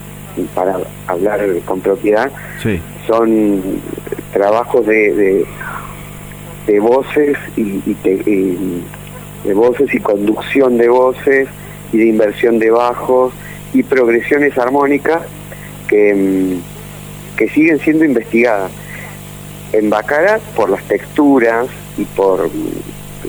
para 0.55 0.79
hablar 1.09 1.41
con 1.65 1.81
propiedad, 1.81 2.31
son 3.09 3.61
trabajos 4.33 4.87
de, 4.87 5.45
de, 6.67 6.81
voces 6.81 7.37
y, 7.57 7.81
de 8.05 9.55
voces 9.55 9.93
y 9.93 9.99
conducción 9.99 10.79
de 10.79 10.89
voces 10.89 11.49
y 11.93 11.99
de 11.99 12.07
inversión 12.07 12.61
de 12.61 12.71
bajos 12.71 13.35
y 13.75 13.83
progresiones 13.83 14.57
armónicas 14.57 15.23
que, 15.89 16.15
mm, 16.15 17.37
que 17.37 17.49
siguen 17.49 17.81
siendo 17.81 18.05
investigadas. 18.05 18.71
En 19.73 19.91
Bacara, 19.91 20.39
por 20.55 20.71
las 20.71 20.83
texturas 20.85 21.67
y 21.97 22.05
por, 22.05 22.51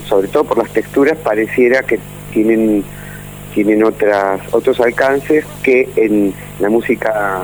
sobre 0.06 0.28
todo 0.28 0.44
por 0.44 0.58
las 0.58 0.70
texturas, 0.72 1.16
pareciera 1.18 1.82
que 1.82 1.98
tienen, 2.32 2.84
tienen 3.54 3.82
otras, 3.82 4.40
otros 4.52 4.78
alcances 4.80 5.44
que 5.62 5.88
en 5.96 6.34
la 6.60 6.68
música 6.68 7.42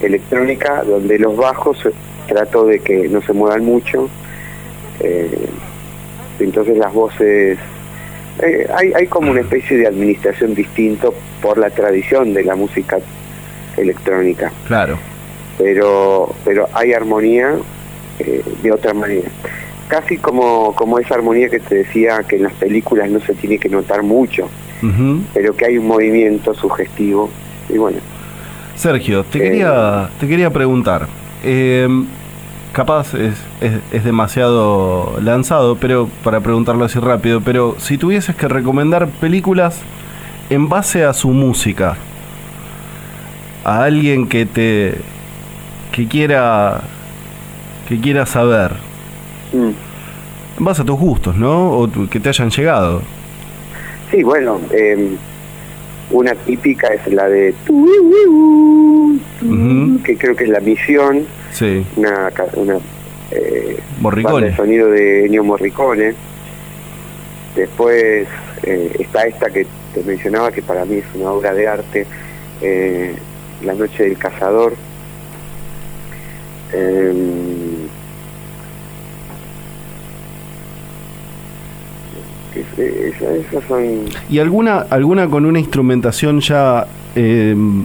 electrónica, 0.00 0.82
donde 0.82 1.18
los 1.18 1.36
bajos 1.36 1.78
trato 2.26 2.66
de 2.66 2.80
que 2.80 3.08
no 3.08 3.22
se 3.22 3.32
muevan 3.32 3.64
mucho. 3.64 4.08
Eh, 5.00 5.48
entonces 6.40 6.76
las 6.76 6.92
voces 6.92 7.58
eh, 8.40 8.66
hay, 8.74 8.92
hay 8.92 9.06
como 9.06 9.30
una 9.30 9.40
especie 9.40 9.76
de 9.76 9.86
administración 9.86 10.54
distinto 10.54 11.14
por 11.40 11.58
la 11.58 11.70
tradición 11.70 12.32
de 12.32 12.44
la 12.44 12.54
música 12.54 12.98
electrónica. 13.76 14.52
Claro. 14.66 14.98
Pero, 15.58 16.34
pero 16.44 16.68
hay 16.72 16.92
armonía 16.92 17.54
eh, 18.26 18.44
de 18.62 18.72
otra 18.72 18.94
manera. 18.94 19.28
Casi 19.88 20.16
como, 20.16 20.74
como 20.74 20.98
esa 20.98 21.14
armonía 21.14 21.48
que 21.48 21.60
te 21.60 21.76
decía 21.76 22.22
que 22.26 22.36
en 22.36 22.44
las 22.44 22.54
películas 22.54 23.10
no 23.10 23.20
se 23.20 23.34
tiene 23.34 23.58
que 23.58 23.68
notar 23.68 24.02
mucho, 24.02 24.48
pero 25.34 25.54
que 25.54 25.66
hay 25.66 25.78
un 25.78 25.86
movimiento 25.86 26.54
sugestivo. 26.54 27.30
Y 27.68 27.76
bueno. 27.76 27.98
Sergio, 28.74 29.24
te, 29.24 29.38
quería, 29.38 30.08
te 30.18 30.26
quería 30.26 30.50
preguntar. 30.50 31.08
Eh, 31.44 31.86
capaz 32.72 33.14
es, 33.14 33.34
es, 33.92 34.04
demasiado 34.04 35.18
lanzado, 35.20 35.76
pero 35.76 36.08
para 36.24 36.40
preguntarlo 36.40 36.84
así 36.84 36.98
rápido, 36.98 37.42
pero 37.42 37.76
si 37.78 37.98
tuvieses 37.98 38.34
que 38.34 38.48
recomendar 38.48 39.08
películas 39.08 39.80
en 40.50 40.68
base 40.68 41.04
a 41.04 41.12
su 41.12 41.28
música, 41.30 41.96
a 43.64 43.84
alguien 43.84 44.26
que 44.26 44.46
te 44.46 44.94
que 45.92 46.08
quiera 46.08 46.80
que 47.92 48.00
quiera 48.00 48.24
saber, 48.24 48.72
mm. 49.52 50.58
en 50.58 50.64
base 50.64 50.80
a 50.80 50.84
tus 50.84 50.98
gustos, 50.98 51.36
¿no? 51.36 51.72
O 51.72 51.90
que 52.08 52.20
te 52.20 52.30
hayan 52.30 52.48
llegado. 52.48 53.02
Sí, 54.10 54.22
bueno, 54.22 54.58
em, 54.70 55.16
una 56.10 56.34
típica 56.34 56.88
es 56.88 57.06
la 57.12 57.28
de 57.28 57.54
que 60.04 60.16
creo 60.16 60.34
que 60.34 60.44
es 60.44 60.50
la 60.50 60.60
misión 60.60 61.26
sí. 61.52 61.84
una, 61.96 62.30
una 62.54 62.78
eh, 63.30 63.78
de 64.40 64.56
sonido 64.56 64.88
de 64.90 65.26
Ennio 65.26 65.44
Morricone. 65.44 66.14
Después 67.54 68.26
eh, 68.62 68.96
está 68.98 69.24
esta 69.24 69.50
que 69.50 69.66
te 69.92 70.02
mencionaba, 70.02 70.50
que 70.50 70.62
para 70.62 70.86
mí 70.86 70.96
es 70.96 71.04
una 71.14 71.30
obra 71.30 71.52
de 71.52 71.68
arte, 71.68 72.06
eh, 72.62 73.14
La 73.62 73.74
Noche 73.74 74.04
del 74.04 74.16
Cazador. 74.16 74.72
Em, 82.54 83.40
esas 83.40 83.64
son... 83.68 84.04
¿Y 84.28 84.38
alguna, 84.38 84.80
alguna 84.90 85.28
con 85.28 85.46
una 85.46 85.58
instrumentación 85.58 86.40
ya 86.40 86.86
em, 87.14 87.84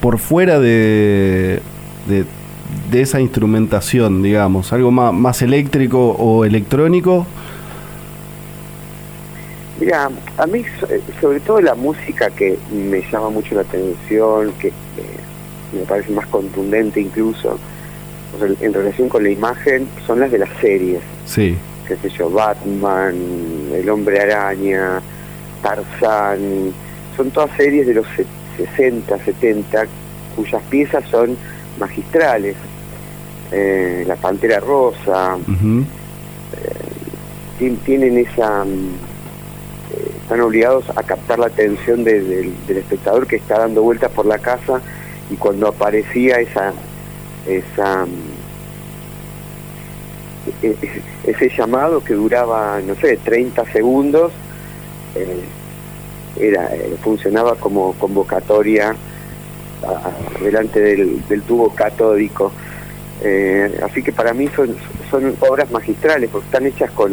por 0.00 0.18
fuera 0.18 0.58
de, 0.58 1.60
de, 2.06 3.00
esa 3.00 3.20
instrumentación, 3.20 4.22
digamos? 4.22 4.72
¿Algo 4.72 4.90
más, 4.90 5.12
más 5.12 5.42
eléctrico 5.42 6.10
o 6.10 6.44
electrónico? 6.44 7.26
Mira, 9.80 10.10
a 10.38 10.46
mí 10.46 10.64
sobre 11.20 11.38
todo 11.40 11.60
la 11.60 11.74
música 11.74 12.30
que 12.30 12.58
me 12.72 13.00
llama 13.12 13.30
mucho 13.30 13.54
la 13.54 13.60
atención, 13.60 14.52
que 14.58 14.72
me 15.72 15.84
parece 15.86 16.10
más 16.12 16.26
contundente 16.26 17.00
incluso, 17.00 17.58
en 18.60 18.72
relación 18.72 19.08
con 19.08 19.22
la 19.22 19.30
imagen, 19.30 19.86
son 20.06 20.20
las 20.20 20.32
de 20.32 20.38
las 20.38 20.50
series. 20.60 21.00
Sí. 21.26 21.56
Qué 21.88 21.96
sé 21.96 22.10
yo, 22.10 22.30
Batman, 22.30 23.16
El 23.72 23.88
Hombre 23.88 24.20
Araña, 24.20 25.00
Tarzán, 25.62 26.72
son 27.16 27.30
todas 27.30 27.50
series 27.56 27.86
de 27.86 27.94
los 27.94 28.06
60, 28.58 29.24
70, 29.24 29.86
cuyas 30.36 30.62
piezas 30.64 31.02
son 31.10 31.36
magistrales. 31.78 32.56
Eh, 33.50 34.04
la 34.06 34.16
Pantera 34.16 34.60
Rosa, 34.60 35.38
eh, 37.58 37.76
tienen 37.84 38.18
esa... 38.18 38.64
Eh, 38.66 40.12
están 40.22 40.42
obligados 40.42 40.84
a 40.94 41.02
captar 41.02 41.38
la 41.38 41.46
atención 41.46 42.04
del 42.04 42.52
espectador 42.68 43.26
que 43.26 43.36
está 43.36 43.60
dando 43.60 43.82
vueltas 43.82 44.12
por 44.12 44.26
la 44.26 44.38
casa 44.38 44.82
y 45.30 45.36
cuando 45.36 45.68
aparecía 45.68 46.36
esa 46.36 46.74
esa 47.48 48.04
e, 48.04 48.08
ese 51.24 51.48
llamado 51.56 52.02
que 52.02 52.14
duraba 52.14 52.80
no 52.80 52.94
sé 52.96 53.16
30 53.16 53.64
segundos 53.72 54.32
era 56.40 56.70
funcionaba 57.02 57.54
como 57.56 57.92
convocatoria 57.94 58.94
delante 60.42 60.80
del, 60.80 61.42
tubo 61.42 61.74
catódico. 61.74 62.52
Eh, 63.22 63.80
así 63.82 64.02
que 64.02 64.12
para 64.12 64.32
mí 64.32 64.48
son, 64.54 64.76
son 65.10 65.34
obras 65.40 65.70
magistrales 65.70 66.30
porque 66.30 66.46
están 66.46 66.66
hechas 66.66 66.90
con, 66.92 67.12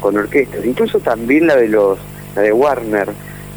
con 0.00 0.16
orquestas. 0.16 0.64
Incluso 0.64 1.00
también 1.00 1.46
la 1.46 1.56
de 1.56 1.68
los 1.68 1.98
la 2.34 2.42
de 2.42 2.52
Warner. 2.52 3.08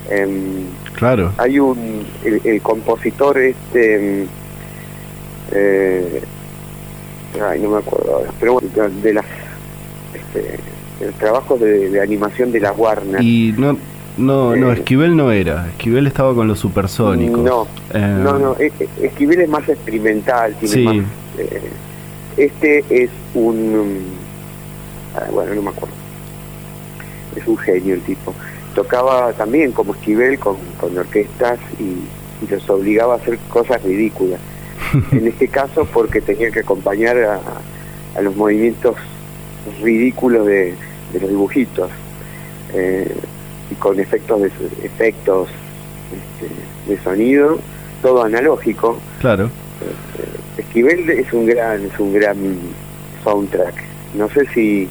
Em, 0.10 0.66
claro. 0.96 1.34
Hay 1.38 1.60
un 1.60 2.06
el, 2.24 2.62
compositor 2.62 3.38
este 3.40 3.96
em, 3.96 4.28
eh, 5.52 6.22
ay 7.42 7.62
no 7.62 7.70
me 7.70 7.78
acuerdo 7.78 8.16
ahora, 8.16 8.32
pero 8.40 8.54
bueno, 8.54 8.70
de 9.02 9.14
las 9.14 9.26
este, 10.14 10.60
los 11.04 11.16
trabajos 11.16 11.60
de, 11.60 11.90
de 11.90 12.02
animación 12.02 12.52
de 12.52 12.60
la 12.60 12.72
Warner. 12.72 13.22
Y 13.22 13.54
no 13.58 13.78
no, 14.18 14.56
no, 14.56 14.72
eh, 14.72 14.76
Esquivel 14.76 15.16
no 15.16 15.32
era. 15.32 15.68
Esquivel 15.70 16.08
estaba 16.08 16.36
con 16.36 16.48
los 16.48 16.60
supersónicos. 16.60 17.40
No, 17.40 17.68
eh, 17.94 18.00
no, 18.00 18.38
no. 18.38 18.56
Esquivel 19.02 19.42
es 19.42 19.50
más 19.50 19.68
experimental. 19.68 20.56
Tiene 20.60 20.84
más, 20.84 20.96
eh, 21.38 21.62
este 22.38 22.84
es 22.90 23.10
un. 23.34 24.14
Ah, 25.16 25.28
bueno, 25.32 25.56
no 25.56 25.62
me 25.64 25.70
acuerdo. 25.70 25.96
Es 27.36 27.48
un 27.48 27.58
genio 27.58 27.96
el 27.96 28.02
tipo. 28.02 28.34
Tocaba 28.76 29.34
también 29.34 29.72
como 29.72 29.94
Esquivel 29.94 30.40
con, 30.40 30.58
con 30.80 30.98
orquestas 30.98 31.60
y, 31.80 32.04
los 32.50 32.70
obligaba 32.70 33.14
a 33.14 33.18
hacer 33.18 33.40
cosas 33.50 33.82
ridículas. 33.84 34.40
en 35.12 35.28
este 35.28 35.48
caso, 35.48 35.86
porque 35.86 36.22
tenía 36.22 36.52
que 36.52 36.60
acompañar 36.62 37.18
a, 37.18 37.40
a 38.16 38.22
los 38.22 38.36
movimientos 38.36 38.96
ridículos 39.82 40.46
de, 40.46 40.76
de 41.14 41.20
los 41.20 41.30
dibujitos. 41.30 41.90
Eh, 42.74 43.16
y 43.72 43.76
con 43.76 44.00
efectos 44.00 44.42
de 44.42 44.48
efectos 44.84 45.50
este, 46.12 46.92
de 46.92 47.04
sonido, 47.04 47.60
todo 48.02 48.24
analógico. 48.24 49.00
Claro. 49.22 49.46
Eh, 49.46 50.62
Esquivel 50.62 51.10
es 51.10 51.32
un 51.34 51.46
gran, 51.46 51.86
es 51.86 52.00
un 52.00 52.14
gran 52.14 52.38
soundtrack. 53.24 53.76
No 54.16 54.30
sé 54.30 54.46
si 54.54 54.88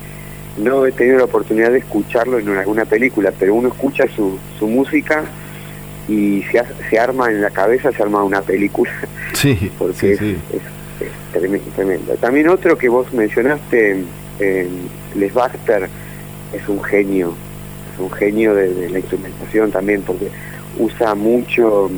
no 0.59 0.87
he 0.87 0.93
tenido 0.93 1.19
la 1.19 1.25
oportunidad 1.25 1.71
de 1.71 1.79
escucharlo 1.79 2.39
en 2.39 2.49
alguna 2.49 2.85
película, 2.85 3.33
pero 3.39 3.55
uno 3.55 3.69
escucha 3.69 4.05
su, 4.15 4.39
su 4.59 4.67
música 4.67 5.25
y 6.09 6.43
se, 6.51 6.63
se 6.91 6.99
arma 6.99 7.31
en 7.31 7.43
la 7.43 7.51
cabeza, 7.51 7.93
se 7.93 8.03
arma 8.03 8.23
una 8.23 8.43
película. 8.43 8.91
Sí, 9.33 9.71
porque 9.79 10.17
sí, 10.17 10.37
es, 10.53 10.63
tremendo, 11.33 12.15
También 12.21 12.49
otro 12.49 12.77
que 12.77 12.89
vos 12.89 13.13
mencionaste, 13.13 14.05
eh, 14.39 14.69
Les 15.15 15.33
Baxter, 15.33 15.89
es 16.53 16.69
un 16.69 16.83
genio, 16.83 17.35
es 17.95 18.01
un 18.01 18.11
genio 18.11 18.55
de, 18.55 18.91
la 18.91 18.99
instrumentación 18.99 19.71
también, 19.71 20.03
porque 20.03 20.29
usa 20.79 21.15
mucho, 21.15 21.91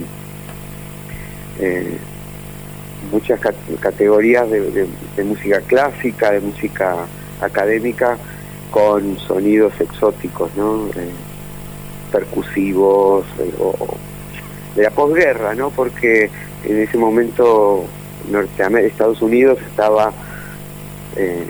eh, 1.61 1.97
muchas 3.11 3.40
categorías 3.81 4.49
de, 4.51 4.87
música 5.25 5.61
clásica, 5.61 6.33
de 6.33 6.40
música 6.40 7.07
académica, 7.40 8.17
con 8.71 9.19
sonidos 9.19 9.73
exóticos, 9.81 10.51
¿no? 10.57 10.87
Eh, 10.97 11.11
percusivos, 12.14 13.24
o, 13.59 13.74
de 14.77 14.85
la 14.85 14.90
posguerra, 14.90 15.53
¿no? 15.57 15.70
Porque 15.70 16.31
en 16.62 16.79
ese 16.79 16.96
momento 16.96 17.85
Norteamérica, 18.31 18.92
Estados 18.92 19.20
Unidos 19.20 19.59
estaba 19.68 20.12
eh, 21.16 21.44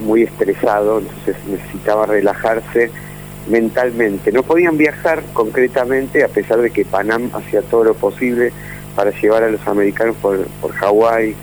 muy 0.00 0.22
estresado, 0.22 1.00
entonces 1.00 1.36
necesitaba 1.46 2.06
relajarse 2.06 2.90
mentalmente. 3.50 4.32
No 4.32 4.42
podían 4.42 4.78
viajar 4.78 5.22
concretamente, 5.34 6.24
a 6.24 6.28
pesar 6.28 6.62
de 6.62 6.70
que 6.70 6.86
Panam 6.86 7.30
hacía 7.34 7.60
todo 7.60 7.84
lo 7.84 7.94
posible 7.94 8.50
para 8.96 9.10
llevar 9.10 9.42
a 9.44 9.50
los 9.50 9.66
americanos 9.68 10.16
por, 10.22 10.38
por 10.62 10.72
Hawái 10.72 11.36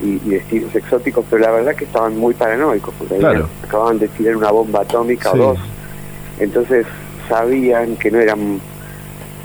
y, 0.00 0.18
destinos 0.30 0.74
exóticos, 0.76 1.24
pero 1.28 1.42
la 1.42 1.50
verdad 1.50 1.74
que 1.74 1.86
estaban 1.86 2.16
muy 2.16 2.34
paranoicos, 2.34 2.94
porque 2.98 3.16
acababan 3.64 3.98
de 3.98 4.06
tirar 4.08 4.36
una 4.36 4.52
bomba 4.52 4.82
atómica 4.82 5.32
o 5.32 5.36
dos. 5.36 5.58
Entonces 6.38 6.86
sabían 7.28 7.96
que 7.96 8.10
no 8.10 8.20
eran 8.20 8.60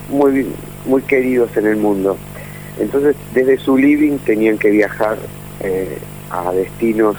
muy, 0.10 0.48
muy 0.86 1.02
queridos 1.04 1.56
en 1.58 1.68
el 1.68 1.78
mundo. 1.78 2.18
Entonces, 2.80 3.16
desde 3.34 3.58
su 3.58 3.78
living 3.78 4.18
tenían 4.20 4.58
que 4.58 4.70
viajar 4.70 5.18
eh, 5.62 5.98
a 6.30 6.52
destinos 6.52 7.16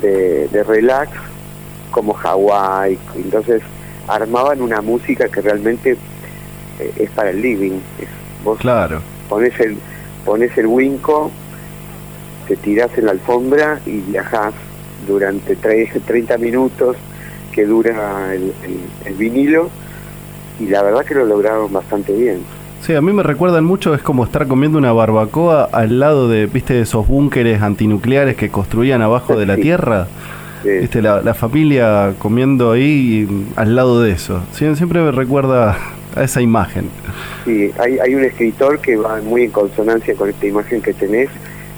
de, 0.00 0.48
relax 0.64 1.12
como 1.90 2.12
Hawái. 2.12 2.98
Entonces, 3.16 3.62
armaban 4.06 4.60
una 4.60 4.80
música 4.80 5.28
que 5.28 5.40
realmente 5.40 5.96
eh, 6.78 6.92
es 6.96 7.10
para 7.10 7.30
el 7.30 7.40
living. 7.40 7.80
vos 8.44 8.58
claro. 8.58 9.00
pones 9.28 9.58
el, 9.60 9.78
pones 10.24 10.56
el 10.58 10.66
winco, 10.66 11.30
te 12.46 12.56
tirás 12.56 12.96
en 12.98 13.06
la 13.06 13.12
alfombra 13.12 13.80
y 13.86 14.00
viajás 14.00 14.54
durante 15.06 15.56
30 15.56 16.36
minutos 16.38 16.96
que 17.52 17.64
dura 17.64 18.34
el 18.34 19.14
vinilo 19.14 19.70
y 20.60 20.66
la 20.66 20.82
verdad 20.82 21.04
que 21.04 21.14
lo 21.14 21.24
lograron 21.24 21.72
bastante 21.72 22.12
bien. 22.12 22.40
Sí, 22.80 22.94
a 22.94 23.00
mí 23.00 23.12
me 23.12 23.22
recuerdan 23.22 23.64
mucho, 23.64 23.94
es 23.94 24.02
como 24.02 24.24
estar 24.24 24.46
comiendo 24.46 24.78
una 24.78 24.92
barbacoa 24.92 25.68
al 25.72 25.98
lado 25.98 26.28
de, 26.28 26.46
viste, 26.46 26.80
esos 26.80 27.06
búnkeres 27.06 27.60
antinucleares 27.60 28.36
que 28.36 28.50
construían 28.50 29.02
abajo 29.02 29.36
de 29.36 29.46
la 29.46 29.56
tierra. 29.56 30.06
Viste, 30.64 31.02
la, 31.02 31.34
familia 31.34 32.14
comiendo 32.18 32.72
ahí 32.72 33.28
al 33.56 33.74
lado 33.74 34.02
de 34.02 34.12
eso. 34.12 34.42
siempre 34.52 35.00
me 35.00 35.12
recuerda 35.12 35.76
a 36.16 36.24
esa 36.24 36.40
imagen. 36.40 36.88
Sí, 37.44 37.70
hay, 37.78 37.98
hay 37.98 38.14
un 38.14 38.24
escritor 38.24 38.80
que 38.80 38.96
va 38.96 39.20
muy 39.22 39.44
en 39.44 39.50
consonancia 39.50 40.14
con 40.14 40.28
esta 40.28 40.46
imagen 40.46 40.82
que 40.82 40.92
tenés, 40.92 41.30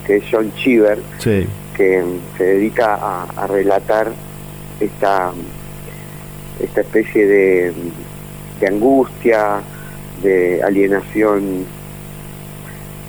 que 0.06 0.16
es 0.16 0.24
John 0.30 0.52
Cheever, 0.56 0.98
que 1.22 2.04
se 2.36 2.44
dedica 2.44 2.94
a, 2.94 3.24
a 3.36 3.46
relatar 3.46 4.08
esta, 4.80 5.32
esta 6.62 6.80
especie 6.82 7.26
de 7.26 7.72
de 8.60 8.66
angustia, 8.68 9.62
de 10.22 10.62
alienación 10.62 11.64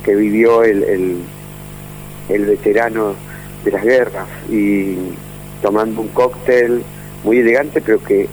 que 0.04 0.16
vivió 0.16 0.64
el, 0.64 1.22
el, 2.30 2.46
veterano 2.46 3.14
de 3.64 3.72
las 3.72 3.84
guerras 3.84 4.28
y 4.50 4.96
tomando 5.62 6.02
un 6.02 6.08
cóctel 6.08 6.84
muy 7.24 7.40
elegante 7.40 7.82
pero 7.82 8.02
que 8.04 8.28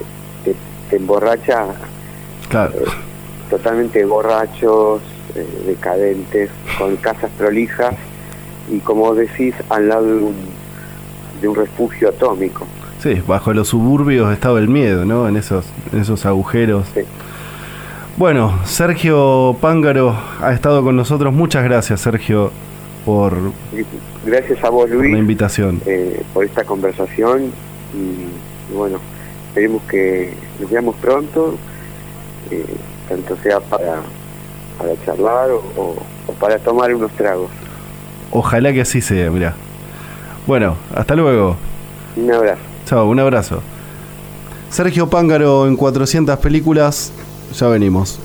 te, 0.45 0.97
emborracha 0.97 1.67
claro. 2.49 2.73
Eh, 2.81 2.85
totalmente 3.51 4.03
borrachos, 4.07 5.03
eh, 5.35 5.47
decadentes, 5.67 6.51
con 6.79 6.97
casas 6.97 7.31
prolijas 7.37 7.95
y 8.71 8.79
como 8.79 9.15
decís 9.15 9.55
al 9.69 9.89
lado 9.89 10.07
de 10.07 10.23
un, 10.23 10.37
de 11.43 11.49
un 11.49 11.57
refugio 11.57 12.09
atómico. 12.09 12.67
Sí, 13.01 13.23
bajo 13.27 13.53
los 13.55 13.69
suburbios 13.69 14.33
estaba 14.33 14.59
el 14.59 14.69
miedo, 14.69 15.05
¿no? 15.05 15.29
En 15.29 15.37
esos, 15.37 15.65
en 15.93 16.01
esos 16.01 16.27
agujeros. 16.27 16.87
Bueno, 18.17 18.59
Sergio 18.65 19.57
Pángaro 19.61 20.17
ha 20.41 20.53
estado 20.53 20.83
con 20.83 20.97
nosotros. 20.97 21.33
Muchas 21.33 21.63
gracias, 21.63 22.01
Sergio, 22.01 22.51
por, 23.05 23.53
gracias 24.27 24.65
a 24.65 24.71
vos, 24.71 24.91
Luis, 24.91 25.13
la 25.13 25.19
invitación. 25.19 25.81
Eh, 25.87 26.23
por 26.35 26.45
esta 26.45 26.65
conversación. 26.65 27.53
Y, 27.95 28.75
bueno, 28.75 28.99
esperemos 29.49 29.83
que 29.85 30.33
nos 30.61 30.69
veamos 30.69 30.97
pronto, 30.97 31.55
eh, 32.51 32.67
tanto 33.09 33.37
sea 33.43 33.61
para, 33.61 34.01
para 34.77 34.91
charlar 35.05 35.51
o, 35.51 35.63
o 36.27 36.33
para 36.41 36.59
tomar 36.59 36.93
unos 36.93 37.13
tragos. 37.13 37.51
Ojalá 38.33 38.73
que 38.73 38.81
así 38.81 39.01
sea, 39.01 39.31
mira. 39.31 39.55
Bueno, 40.49 40.77
hasta 40.95 41.15
luego. 41.15 41.57
Un 42.17 42.33
abrazo. 42.33 42.68
Chao, 42.89 43.07
un 43.11 43.21
abrazo. 43.21 43.61
Sergio 44.71 45.11
Pángaro 45.11 45.67
en 45.67 45.77
400 45.77 46.39
películas. 46.39 47.13
Ya 47.55 47.69
venimos. 47.69 48.19